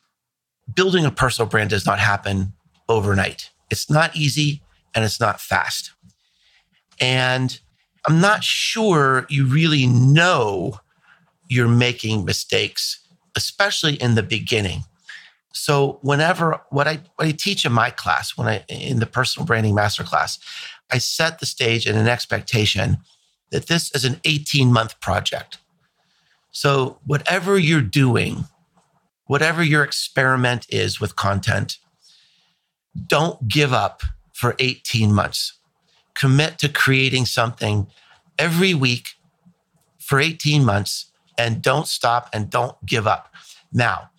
Building 0.75 1.05
a 1.05 1.11
personal 1.11 1.49
brand 1.49 1.71
does 1.71 1.87
not 1.87 1.99
happen 1.99 2.53
overnight. 2.89 3.51
It's 3.71 3.91
not 3.91 4.15
easy 4.17 4.63
and 4.95 5.05
it's 5.05 5.21
not 5.21 5.41
fast. 5.41 5.93
And 7.01 7.59
I'm 8.07 8.21
not 8.21 8.43
sure 8.43 9.27
you 9.29 9.47
really 9.47 9.87
know 9.87 10.81
you're 11.49 11.69
making 11.69 12.25
mistakes, 12.25 13.01
especially 13.37 13.95
in 13.95 14.15
the 14.15 14.23
beginning. 14.23 14.85
So 15.53 15.99
whenever 16.03 16.61
what 16.71 16.87
I 16.87 17.01
what 17.17 17.27
I 17.29 17.33
teach 17.33 17.65
in 17.65 17.73
my 17.73 17.91
class, 17.91 18.37
when 18.37 18.49
I 18.49 18.65
in 18.69 19.01
the 19.01 19.07
personal 19.07 19.47
branding 19.47 19.75
masterclass, 19.75 20.39
I 20.91 20.99
set 20.99 21.39
the 21.39 21.47
stage 21.47 21.87
and 21.87 21.99
an 21.99 22.09
expectation 22.09 22.99
that 23.51 23.67
this 23.67 23.91
is 23.95 24.05
an 24.05 24.21
18 24.25 24.73
month 24.73 25.01
project. 25.01 25.59
So 26.51 26.99
whatever 27.05 27.59
you're 27.59 27.81
doing, 27.83 28.45
whatever 29.27 29.63
your 29.63 29.85
experiment 29.85 30.67
is 30.71 31.01
with 31.01 31.17
content, 31.17 31.79
don't 33.07 33.49
give 33.49 33.73
up 33.73 34.03
for 34.33 34.57
18 34.59 35.13
months. 35.13 35.59
Commit 36.15 36.59
to 36.59 36.69
creating 36.69 37.27
something 37.27 37.87
every 38.39 38.75
week 38.75 39.11
for 39.99 40.19
18 40.19 40.65
months 40.65 41.07
and 41.37 41.63
don't 41.63 41.87
stop 41.87 42.29
and 42.33 42.51
don't 42.51 42.75
give 42.85 43.07
up. 43.07 43.33
Now, 43.73 44.11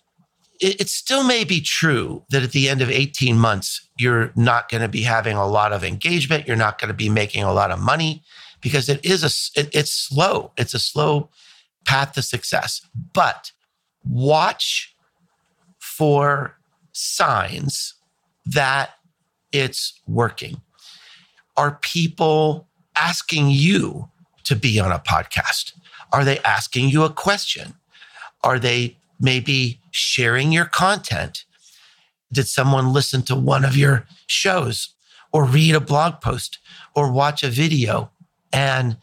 it, 0.60 0.88
still 0.88 1.24
may 1.24 1.44
be 1.44 1.60
true 1.60 2.22
that 2.30 2.42
at 2.42 2.52
the 2.52 2.68
end 2.68 2.82
of 2.82 2.90
18 2.90 3.38
months, 3.38 3.88
you're 3.98 4.30
not 4.36 4.68
going 4.68 4.82
to 4.82 4.88
be 4.88 5.02
having 5.02 5.36
a 5.36 5.46
lot 5.46 5.72
of 5.72 5.82
engagement. 5.82 6.46
You're 6.46 6.56
not 6.56 6.78
going 6.78 6.88
to 6.88 6.94
be 6.94 7.08
making 7.08 7.44
a 7.44 7.52
lot 7.52 7.70
of 7.70 7.80
money 7.80 8.22
because 8.60 8.88
it 8.88 9.02
is 9.04 9.22
a, 9.22 9.60
it, 9.60 9.70
it's 9.74 9.90
slow. 9.90 10.52
It's 10.58 10.74
a 10.74 10.78
slow 10.78 11.30
path 11.84 12.12
to 12.12 12.22
success. 12.22 12.80
But 13.12 13.52
watch 14.04 14.94
for 15.78 16.56
signs 16.92 17.94
that 18.46 18.90
it's 19.52 20.00
working. 20.06 20.60
Are 21.56 21.78
people 21.82 22.68
asking 22.96 23.50
you 23.50 24.08
to 24.44 24.56
be 24.56 24.80
on 24.80 24.92
a 24.92 24.98
podcast? 24.98 25.72
Are 26.12 26.24
they 26.24 26.38
asking 26.40 26.88
you 26.88 27.04
a 27.04 27.10
question? 27.10 27.74
Are 28.42 28.58
they 28.58 28.96
maybe 29.20 29.80
sharing 29.90 30.52
your 30.52 30.64
content? 30.64 31.44
Did 32.32 32.48
someone 32.48 32.92
listen 32.92 33.22
to 33.22 33.34
one 33.34 33.64
of 33.64 33.76
your 33.76 34.06
shows 34.26 34.94
or 35.32 35.44
read 35.44 35.74
a 35.74 35.80
blog 35.80 36.20
post 36.20 36.58
or 36.94 37.12
watch 37.12 37.42
a 37.42 37.48
video 37.48 38.10
and 38.52 38.96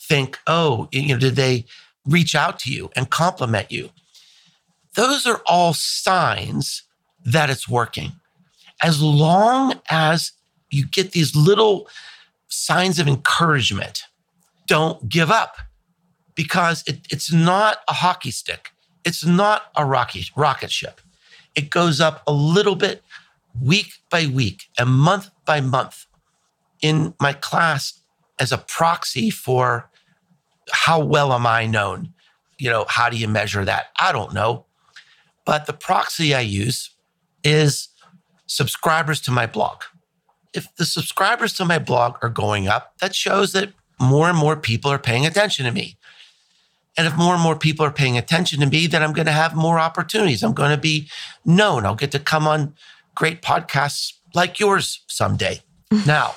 think, 0.00 0.38
oh, 0.46 0.88
you 0.92 1.08
know, 1.08 1.18
did 1.18 1.36
they 1.36 1.64
reach 2.06 2.34
out 2.34 2.58
to 2.60 2.72
you 2.72 2.90
and 2.94 3.10
compliment 3.10 3.70
you? 3.70 3.90
Those 4.94 5.26
are 5.26 5.42
all 5.46 5.74
signs 5.74 6.82
that 7.24 7.50
it's 7.50 7.68
working. 7.68 8.12
As 8.82 9.02
long 9.02 9.80
as 9.88 10.32
you 10.70 10.86
get 10.86 11.12
these 11.12 11.34
little 11.34 11.88
signs 12.48 12.98
of 12.98 13.08
encouragement, 13.08 14.02
don't 14.66 15.08
give 15.08 15.30
up 15.30 15.56
because 16.34 16.84
it, 16.86 17.06
it's 17.10 17.32
not 17.32 17.78
a 17.88 17.92
hockey 17.92 18.30
stick. 18.30 18.70
It's 19.04 19.24
not 19.24 19.64
a 19.76 19.84
rocket, 19.84 20.30
rocket 20.36 20.70
ship. 20.70 21.00
It 21.54 21.70
goes 21.70 22.00
up 22.00 22.22
a 22.26 22.32
little 22.32 22.74
bit 22.74 23.02
week 23.60 23.92
by 24.10 24.26
week 24.26 24.64
and 24.78 24.90
month 24.90 25.30
by 25.44 25.60
month. 25.60 26.06
In 26.80 27.14
my 27.20 27.32
class, 27.32 28.00
as 28.38 28.52
a 28.52 28.58
proxy 28.58 29.30
for 29.30 29.88
how 30.70 31.00
well 31.00 31.32
am 31.32 31.46
I 31.46 31.66
known? 31.66 32.12
You 32.58 32.70
know, 32.70 32.84
how 32.88 33.08
do 33.08 33.16
you 33.16 33.28
measure 33.28 33.64
that? 33.64 33.86
I 33.98 34.12
don't 34.12 34.32
know. 34.32 34.66
But 35.44 35.66
the 35.66 35.72
proxy 35.72 36.34
I 36.34 36.40
use 36.40 36.90
is 37.42 37.88
subscribers 38.46 39.20
to 39.22 39.30
my 39.30 39.46
blog. 39.46 39.82
If 40.54 40.74
the 40.76 40.86
subscribers 40.86 41.52
to 41.54 41.64
my 41.64 41.78
blog 41.78 42.16
are 42.22 42.28
going 42.28 42.68
up, 42.68 42.94
that 43.00 43.14
shows 43.14 43.52
that 43.52 43.72
more 44.00 44.28
and 44.28 44.38
more 44.38 44.56
people 44.56 44.90
are 44.90 44.98
paying 44.98 45.26
attention 45.26 45.66
to 45.66 45.72
me. 45.72 45.96
And 46.96 47.06
if 47.06 47.16
more 47.16 47.34
and 47.34 47.42
more 47.42 47.56
people 47.56 47.84
are 47.84 47.90
paying 47.90 48.16
attention 48.16 48.60
to 48.60 48.66
me, 48.66 48.86
then 48.86 49.02
I'm 49.02 49.12
going 49.12 49.26
to 49.26 49.32
have 49.32 49.56
more 49.56 49.80
opportunities. 49.80 50.42
I'm 50.42 50.52
going 50.52 50.70
to 50.70 50.80
be 50.80 51.08
known. 51.44 51.84
I'll 51.84 51.96
get 51.96 52.12
to 52.12 52.20
come 52.20 52.46
on 52.46 52.74
great 53.14 53.42
podcasts 53.42 54.12
like 54.32 54.60
yours 54.60 55.02
someday. 55.08 55.60
now, 56.06 56.36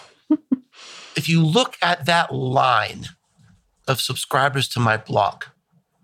if 1.16 1.30
you 1.30 1.44
look 1.46 1.78
at 1.82 2.06
that 2.08 2.34
line 2.34 3.06
of 3.88 4.02
subscribers 4.02 4.67
to 4.69 4.80
my 4.80 4.97
blog, 4.97 5.45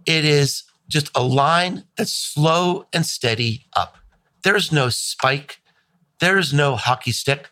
it 0.06 0.26
is 0.26 0.64
just 0.88 1.10
a 1.16 1.24
line 1.24 1.86
that's 1.98 2.14
slow 2.14 2.88
and 2.94 3.06
steady 3.06 3.66
up. 3.74 3.98
There's 4.44 4.72
no 4.72 4.90
spike. 4.90 5.62
There's 6.20 6.54
no 6.54 6.76
hockey 6.76 7.12
stick. 7.12 7.50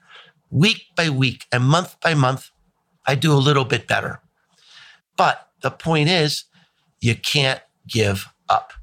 Week 0.50 0.84
by 0.96 1.10
week 1.10 1.46
and 1.52 1.64
month 1.64 2.00
by 2.02 2.14
month, 2.14 2.52
I 3.06 3.16
do 3.16 3.32
a 3.32 3.36
little 3.36 3.66
bit 3.66 3.88
better. 3.88 4.22
But 5.18 5.50
the 5.62 5.72
point 5.72 6.10
is, 6.10 6.46
you 7.00 7.16
can't 7.16 7.62
give 7.88 8.28
up. 8.50 8.74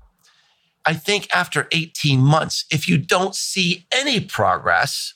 I 0.85 0.95
think 0.95 1.29
after 1.35 1.69
18 1.73 2.21
months, 2.21 2.65
if 2.71 2.89
you 2.89 2.97
don't 2.97 3.35
see 3.35 3.87
any 3.93 4.21
progress, 4.21 5.15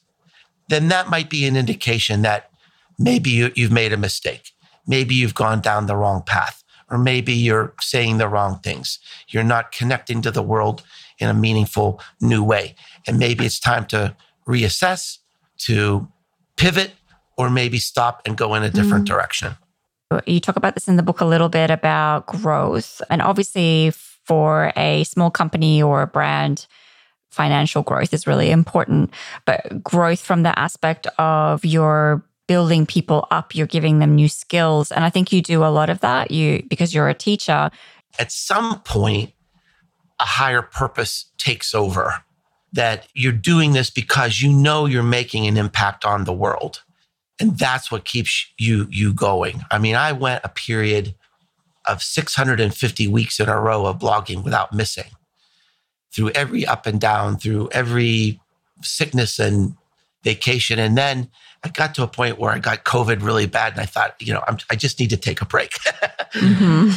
then 0.69 0.89
that 0.89 1.09
might 1.09 1.31
be 1.31 1.47
an 1.47 1.57
indication 1.57 2.23
that 2.23 2.51
maybe 2.99 3.31
you, 3.31 3.51
have 3.57 3.73
made 3.73 3.93
a 3.93 3.97
mistake. 3.97 4.53
Maybe 4.87 5.15
you've 5.15 5.35
gone 5.35 5.61
down 5.61 5.87
the 5.87 5.97
wrong 5.97 6.23
path, 6.23 6.63
or 6.91 6.99
maybe 6.99 7.33
you're 7.33 7.75
saying 7.81 8.19
the 8.19 8.29
wrong 8.29 8.59
things. 8.61 8.99
You're 9.29 9.45
not 9.45 9.73
connecting 9.73 10.23
to 10.23 10.31
the 10.31 10.43
world 10.43 10.83
in 11.19 11.29
a 11.29 11.35
meaningful 11.35 12.01
new 12.21 12.43
way. 12.43 12.75
And 13.07 13.19
maybe 13.19 13.47
it's 13.47 13.61
time 13.61 13.87
to 13.87 14.17
reassess, 14.47 15.19
to 15.59 16.09
pivot, 16.57 16.93
or 17.37 17.49
maybe 17.49 17.79
stop 17.79 18.23
and 18.27 18.37
go 18.37 18.55
in 18.55 18.63
a 18.63 18.71
different 18.71 19.05
mm-hmm. 19.05 19.15
direction. 19.15 19.57
You 20.27 20.41
talk 20.41 20.57
about 20.57 20.75
this 20.75 20.89
in 20.89 20.97
the 20.97 21.03
book 21.03 21.21
a 21.21 21.25
little 21.25 21.49
bit 21.49 21.71
about 21.71 22.27
growth. 22.27 23.01
And 23.09 23.23
obviously, 23.23 23.93
for 24.25 24.73
a 24.77 25.05
small 25.05 25.31
company 25.31 25.83
or 25.83 26.03
a 26.03 26.07
brand, 26.07 26.67
financial 27.31 27.83
growth 27.83 28.13
is 28.13 28.27
really 28.27 28.51
important. 28.51 29.11
But 29.47 29.83
growth 29.83 30.21
from 30.21 30.43
the 30.43 30.57
aspect 30.59 31.07
of 31.19 31.65
your 31.65 32.23
building 32.53 32.85
people 32.85 33.27
up, 33.31 33.55
you're 33.55 33.67
giving 33.67 33.99
them 33.99 34.15
new 34.15 34.29
skills. 34.29 34.93
And 34.93 35.05
I 35.05 35.09
think 35.09 35.33
you 35.33 35.41
do 35.41 35.65
a 35.65 35.73
lot 35.73 35.89
of 35.89 36.01
that. 36.01 36.31
You 36.31 36.63
because 36.69 36.93
you're 36.93 37.09
a 37.09 37.15
teacher. 37.15 37.71
At 38.19 38.31
some 38.31 38.81
point, 38.81 39.33
a 40.21 40.27
higher 40.27 40.61
purpose 40.61 41.31
takes 41.39 41.75
over. 41.75 42.13
That 42.75 43.09
you're 43.15 43.33
doing 43.33 43.73
this 43.73 43.89
because 43.89 44.43
you 44.43 44.53
know 44.53 44.85
you're 44.85 45.03
making 45.03 45.47
an 45.47 45.57
impact 45.57 46.05
on 46.05 46.25
the 46.25 46.33
world 46.33 46.83
and 47.43 47.59
that's 47.59 47.91
what 47.91 48.05
keeps 48.05 48.47
you 48.57 48.87
you 48.91 49.13
going 49.13 49.63
i 49.71 49.79
mean 49.79 49.95
i 49.95 50.13
went 50.13 50.41
a 50.45 50.49
period 50.49 51.15
of 51.87 52.03
650 52.03 53.09
weeks 53.09 53.41
in 53.41 53.49
a 53.49 53.61
row 53.61 53.87
of 53.87 53.99
blogging 53.99 54.45
without 54.45 54.73
missing 54.73 55.11
through 56.15 56.31
every 56.31 56.65
up 56.65 56.87
and 56.87 57.01
down 57.01 57.37
through 57.37 57.69
every 57.73 58.41
sickness 58.83 59.39
and 59.39 59.75
vacation 60.23 60.79
and 60.79 60.97
then 60.97 61.29
i 61.65 61.69
got 61.69 61.95
to 61.95 62.03
a 62.03 62.09
point 62.09 62.39
where 62.39 62.53
i 62.53 62.59
got 62.59 62.85
covid 62.85 63.23
really 63.23 63.47
bad 63.47 63.73
and 63.73 63.81
i 63.81 63.87
thought 63.87 64.15
you 64.21 64.33
know 64.33 64.43
I'm, 64.47 64.59
i 64.71 64.77
just 64.77 64.99
need 65.01 65.11
to 65.11 65.17
take 65.17 65.41
a 65.41 65.47
break 65.47 65.71
mm-hmm. 66.35 66.91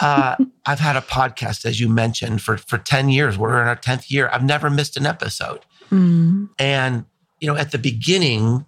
uh, 0.00 0.36
i've 0.66 0.80
had 0.80 0.96
a 0.96 1.00
podcast 1.00 1.64
as 1.64 1.80
you 1.80 1.88
mentioned 1.88 2.42
for 2.42 2.56
for 2.58 2.78
10 2.78 3.08
years 3.08 3.38
we're 3.38 3.60
in 3.60 3.68
our 3.68 3.76
10th 3.76 4.10
year 4.10 4.28
i've 4.32 4.44
never 4.44 4.70
missed 4.70 4.96
an 4.96 5.06
episode 5.06 5.60
mm. 5.90 6.48
and 6.58 7.04
you 7.40 7.46
know 7.46 7.56
at 7.56 7.70
the 7.72 7.78
beginning 7.78 8.66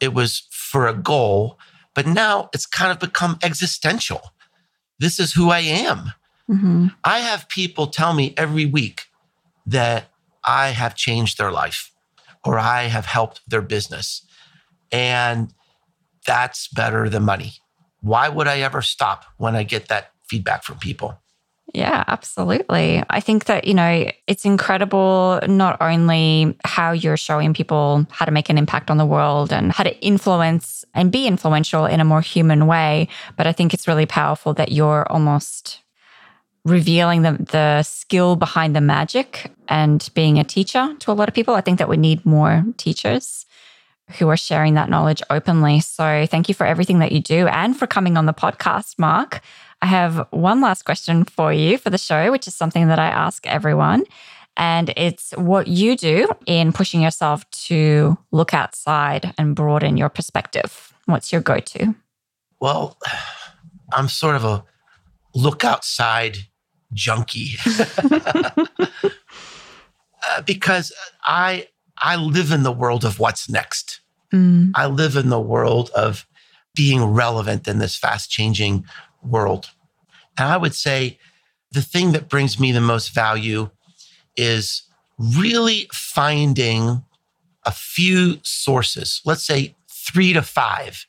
it 0.00 0.12
was 0.12 0.46
for 0.50 0.86
a 0.86 0.94
goal, 0.94 1.58
but 1.94 2.06
now 2.06 2.50
it's 2.52 2.66
kind 2.66 2.90
of 2.90 2.98
become 2.98 3.38
existential. 3.42 4.32
This 4.98 5.18
is 5.18 5.32
who 5.32 5.50
I 5.50 5.60
am. 5.60 6.12
Mm-hmm. 6.50 6.88
I 7.04 7.20
have 7.20 7.48
people 7.48 7.86
tell 7.86 8.12
me 8.12 8.34
every 8.36 8.66
week 8.66 9.06
that 9.66 10.06
I 10.44 10.68
have 10.70 10.94
changed 10.94 11.38
their 11.38 11.50
life 11.50 11.90
or 12.44 12.58
I 12.58 12.84
have 12.84 13.06
helped 13.06 13.40
their 13.48 13.62
business. 13.62 14.26
And 14.94 15.52
that's 16.24 16.68
better 16.68 17.08
than 17.08 17.24
money. 17.24 17.54
Why 18.00 18.28
would 18.28 18.46
I 18.46 18.60
ever 18.60 18.80
stop 18.80 19.24
when 19.38 19.56
I 19.56 19.64
get 19.64 19.88
that 19.88 20.12
feedback 20.28 20.62
from 20.62 20.78
people? 20.78 21.18
Yeah, 21.72 22.04
absolutely. 22.06 23.02
I 23.10 23.18
think 23.18 23.46
that, 23.46 23.66
you 23.66 23.74
know, 23.74 24.08
it's 24.28 24.44
incredible 24.44 25.40
not 25.48 25.78
only 25.80 26.56
how 26.64 26.92
you're 26.92 27.16
showing 27.16 27.54
people 27.54 28.06
how 28.10 28.24
to 28.24 28.30
make 28.30 28.48
an 28.48 28.56
impact 28.56 28.88
on 28.88 28.96
the 28.96 29.04
world 29.04 29.52
and 29.52 29.72
how 29.72 29.82
to 29.82 29.98
influence 30.00 30.84
and 30.94 31.10
be 31.10 31.26
influential 31.26 31.86
in 31.86 31.98
a 31.98 32.04
more 32.04 32.20
human 32.20 32.68
way, 32.68 33.08
but 33.36 33.48
I 33.48 33.52
think 33.52 33.74
it's 33.74 33.88
really 33.88 34.06
powerful 34.06 34.54
that 34.54 34.70
you're 34.70 35.10
almost 35.10 35.80
revealing 36.64 37.22
the, 37.22 37.32
the 37.50 37.82
skill 37.82 38.36
behind 38.36 38.76
the 38.76 38.80
magic 38.80 39.50
and 39.66 40.08
being 40.14 40.38
a 40.38 40.44
teacher 40.44 40.94
to 41.00 41.10
a 41.10 41.14
lot 41.14 41.28
of 41.28 41.34
people. 41.34 41.54
I 41.54 41.62
think 41.62 41.80
that 41.80 41.88
we 41.88 41.96
need 41.96 42.24
more 42.24 42.64
teachers 42.76 43.44
who 44.18 44.28
are 44.28 44.36
sharing 44.36 44.74
that 44.74 44.90
knowledge 44.90 45.22
openly. 45.30 45.80
So 45.80 46.26
thank 46.26 46.48
you 46.48 46.54
for 46.54 46.66
everything 46.66 46.98
that 46.98 47.12
you 47.12 47.20
do 47.20 47.46
and 47.48 47.76
for 47.76 47.86
coming 47.86 48.16
on 48.16 48.26
the 48.26 48.34
podcast, 48.34 48.98
Mark. 48.98 49.40
I 49.82 49.86
have 49.86 50.26
one 50.30 50.60
last 50.60 50.84
question 50.84 51.24
for 51.24 51.52
you 51.52 51.78
for 51.78 51.90
the 51.90 51.98
show, 51.98 52.30
which 52.30 52.46
is 52.46 52.54
something 52.54 52.88
that 52.88 52.98
I 52.98 53.06
ask 53.06 53.46
everyone. 53.46 54.04
And 54.56 54.92
it's 54.96 55.32
what 55.32 55.66
you 55.66 55.96
do 55.96 56.28
in 56.46 56.72
pushing 56.72 57.00
yourself 57.02 57.48
to 57.50 58.16
look 58.30 58.54
outside 58.54 59.34
and 59.36 59.56
broaden 59.56 59.96
your 59.96 60.08
perspective. 60.08 60.92
What's 61.06 61.32
your 61.32 61.40
go 61.40 61.58
to? 61.58 61.94
Well, 62.60 62.96
I'm 63.92 64.08
sort 64.08 64.36
of 64.36 64.44
a 64.44 64.64
look 65.34 65.64
outside 65.64 66.38
junkie 66.92 67.56
uh, 70.28 70.42
because 70.46 70.92
I 71.24 71.66
I 72.04 72.16
live 72.16 72.52
in 72.52 72.64
the 72.64 72.72
world 72.72 73.02
of 73.02 73.18
what's 73.18 73.48
next. 73.48 74.00
Mm. 74.30 74.72
I 74.74 74.86
live 74.86 75.16
in 75.16 75.30
the 75.30 75.40
world 75.40 75.90
of 75.94 76.26
being 76.74 77.02
relevant 77.02 77.66
in 77.66 77.78
this 77.78 77.96
fast 77.96 78.30
changing 78.30 78.84
world. 79.22 79.70
And 80.36 80.46
I 80.48 80.58
would 80.58 80.74
say 80.74 81.18
the 81.72 81.80
thing 81.80 82.12
that 82.12 82.28
brings 82.28 82.60
me 82.60 82.72
the 82.72 82.80
most 82.82 83.14
value 83.14 83.70
is 84.36 84.82
really 85.18 85.88
finding 85.92 87.02
a 87.64 87.72
few 87.72 88.38
sources, 88.42 89.22
let's 89.24 89.42
say 89.42 89.74
three 89.88 90.34
to 90.34 90.42
five. 90.42 91.06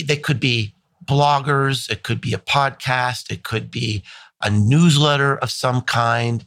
They 0.00 0.16
could 0.16 0.38
be 0.38 0.74
bloggers, 1.04 1.90
it 1.90 2.04
could 2.04 2.20
be 2.20 2.34
a 2.34 2.38
podcast, 2.38 3.32
it 3.32 3.42
could 3.42 3.68
be 3.68 4.04
a 4.40 4.48
newsletter 4.48 5.36
of 5.38 5.50
some 5.50 5.80
kind, 5.80 6.46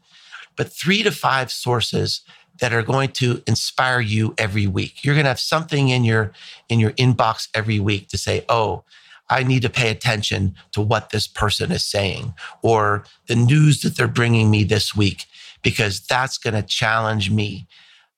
but 0.56 0.72
three 0.72 1.04
to 1.04 1.12
five 1.12 1.52
sources 1.52 2.22
that 2.64 2.72
are 2.72 2.82
going 2.82 3.10
to 3.10 3.44
inspire 3.46 4.00
you 4.00 4.34
every 4.38 4.68
week. 4.68 5.04
You're 5.04 5.16
going 5.16 5.26
to 5.26 5.30
have 5.32 5.40
something 5.42 5.90
in 5.90 6.06
your 6.06 6.32
in 6.70 6.80
your 6.80 6.92
inbox 6.92 7.50
every 7.54 7.78
week 7.78 8.08
to 8.08 8.18
say, 8.18 8.46
"Oh, 8.48 8.86
I 9.30 9.44
need 9.44 9.64
to 9.64 9.70
pay 9.70 9.90
attention 9.90 10.56
to 10.72 10.80
what 10.80 11.10
this 11.10 11.28
person 11.28 11.74
is 11.74 11.84
saying 11.84 12.34
or 12.62 13.04
the 13.28 13.36
news 13.36 13.82
that 13.82 13.98
they're 13.98 14.08
bringing 14.08 14.50
me 14.50 14.64
this 14.64 14.96
week 14.96 15.26
because 15.62 16.00
that's 16.00 16.38
going 16.38 16.54
to 16.54 16.62
challenge 16.62 17.30
me 17.30 17.68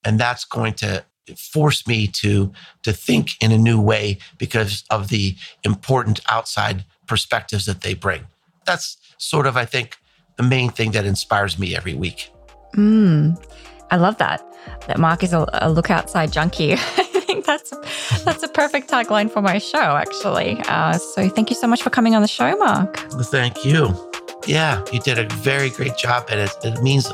and 0.04 0.20
that's 0.20 0.46
going 0.46 0.76
to 0.76 1.04
force 1.36 1.88
me 1.88 2.06
to 2.06 2.54
to 2.84 2.93
think 2.93 3.41
in 3.41 3.52
a 3.52 3.58
new 3.58 3.82
way 3.82 4.20
because 4.38 4.84
of 4.91 5.08
the 5.08 5.36
important 5.64 6.20
outside 6.30 6.86
perspectives 7.08 7.66
that 7.66 7.82
they 7.82 7.96
bring. 7.96 8.28
That's 8.68 8.98
sort 9.18 9.48
of 9.48 9.58
I 9.58 9.66
think 9.66 9.98
the 10.38 10.43
main 10.43 10.70
thing 10.70 10.91
that 10.91 11.04
inspires 11.04 11.58
me 11.58 11.76
every 11.76 11.96
week. 11.96 12.30
Mm, 12.76 13.41
I 13.92 13.98
love 13.98 14.18
that. 14.18 14.44
That 14.88 15.00
Mark 15.00 15.24
is 15.24 15.34
a, 15.34 15.46
a 15.54 15.70
look 15.70 15.90
outside 15.90 16.32
junkie. 16.32 16.74
I 16.74 16.78
think 16.78 17.46
that's 17.46 17.72
that's 18.24 18.44
a 18.44 18.48
perfect 18.48 18.90
tagline 18.90 19.32
for 19.32 19.42
my 19.42 19.58
show, 19.58 19.78
actually. 19.78 20.60
Uh, 20.68 20.94
so 20.94 21.30
thank 21.30 21.50
you 21.50 21.56
so 21.56 21.68
much 21.68 21.82
for 21.82 21.90
coming 21.90 22.16
on 22.16 22.22
the 22.22 22.28
show, 22.28 22.56
Mark. 22.58 22.98
Thank 23.24 23.66
you. 23.66 23.94
Yeah, 24.48 24.84
you 24.92 25.00
did 25.00 25.18
a 25.18 25.28
very 25.36 25.70
great 25.70 25.98
job, 25.98 26.28
and 26.30 26.40
it, 26.40 26.52
it 26.64 26.82
means 26.84 27.12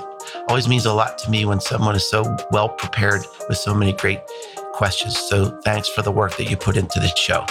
always 0.48 0.68
means 0.68 0.86
a 0.86 0.94
lot 0.94 1.18
to 1.20 1.32
me 1.32 1.46
when 1.46 1.60
someone 1.60 1.96
is 1.96 2.10
so 2.10 2.36
well 2.52 2.70
prepared 2.70 3.26
with 3.48 3.58
so 3.58 3.74
many 3.74 3.94
great 3.94 4.20
questions. 4.74 5.18
So 5.18 5.60
thanks 5.64 5.88
for 5.88 6.02
the 6.02 6.12
work 6.12 6.38
that 6.38 6.50
you 6.50 6.58
put 6.58 6.78
into 6.78 7.00
this 7.00 7.14
show. 7.18 7.46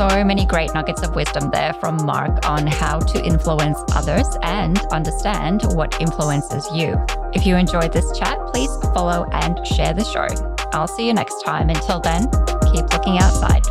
So 0.00 0.24
many 0.24 0.46
great 0.46 0.72
nuggets 0.72 1.02
of 1.02 1.14
wisdom 1.14 1.50
there 1.50 1.74
from 1.74 1.94
Mark 2.06 2.48
on 2.48 2.66
how 2.66 2.98
to 2.98 3.22
influence 3.22 3.78
others 3.92 4.26
and 4.42 4.78
understand 4.92 5.60
what 5.74 6.00
influences 6.00 6.66
you. 6.72 6.96
If 7.34 7.44
you 7.44 7.56
enjoyed 7.56 7.92
this 7.92 8.18
chat, 8.18 8.38
please 8.46 8.70
follow 8.94 9.26
and 9.32 9.60
share 9.66 9.92
the 9.92 10.04
show. 10.04 10.26
I'll 10.72 10.88
see 10.88 11.06
you 11.06 11.12
next 11.12 11.42
time. 11.44 11.68
Until 11.68 12.00
then, 12.00 12.30
keep 12.72 12.90
looking 12.94 13.18
outside. 13.18 13.66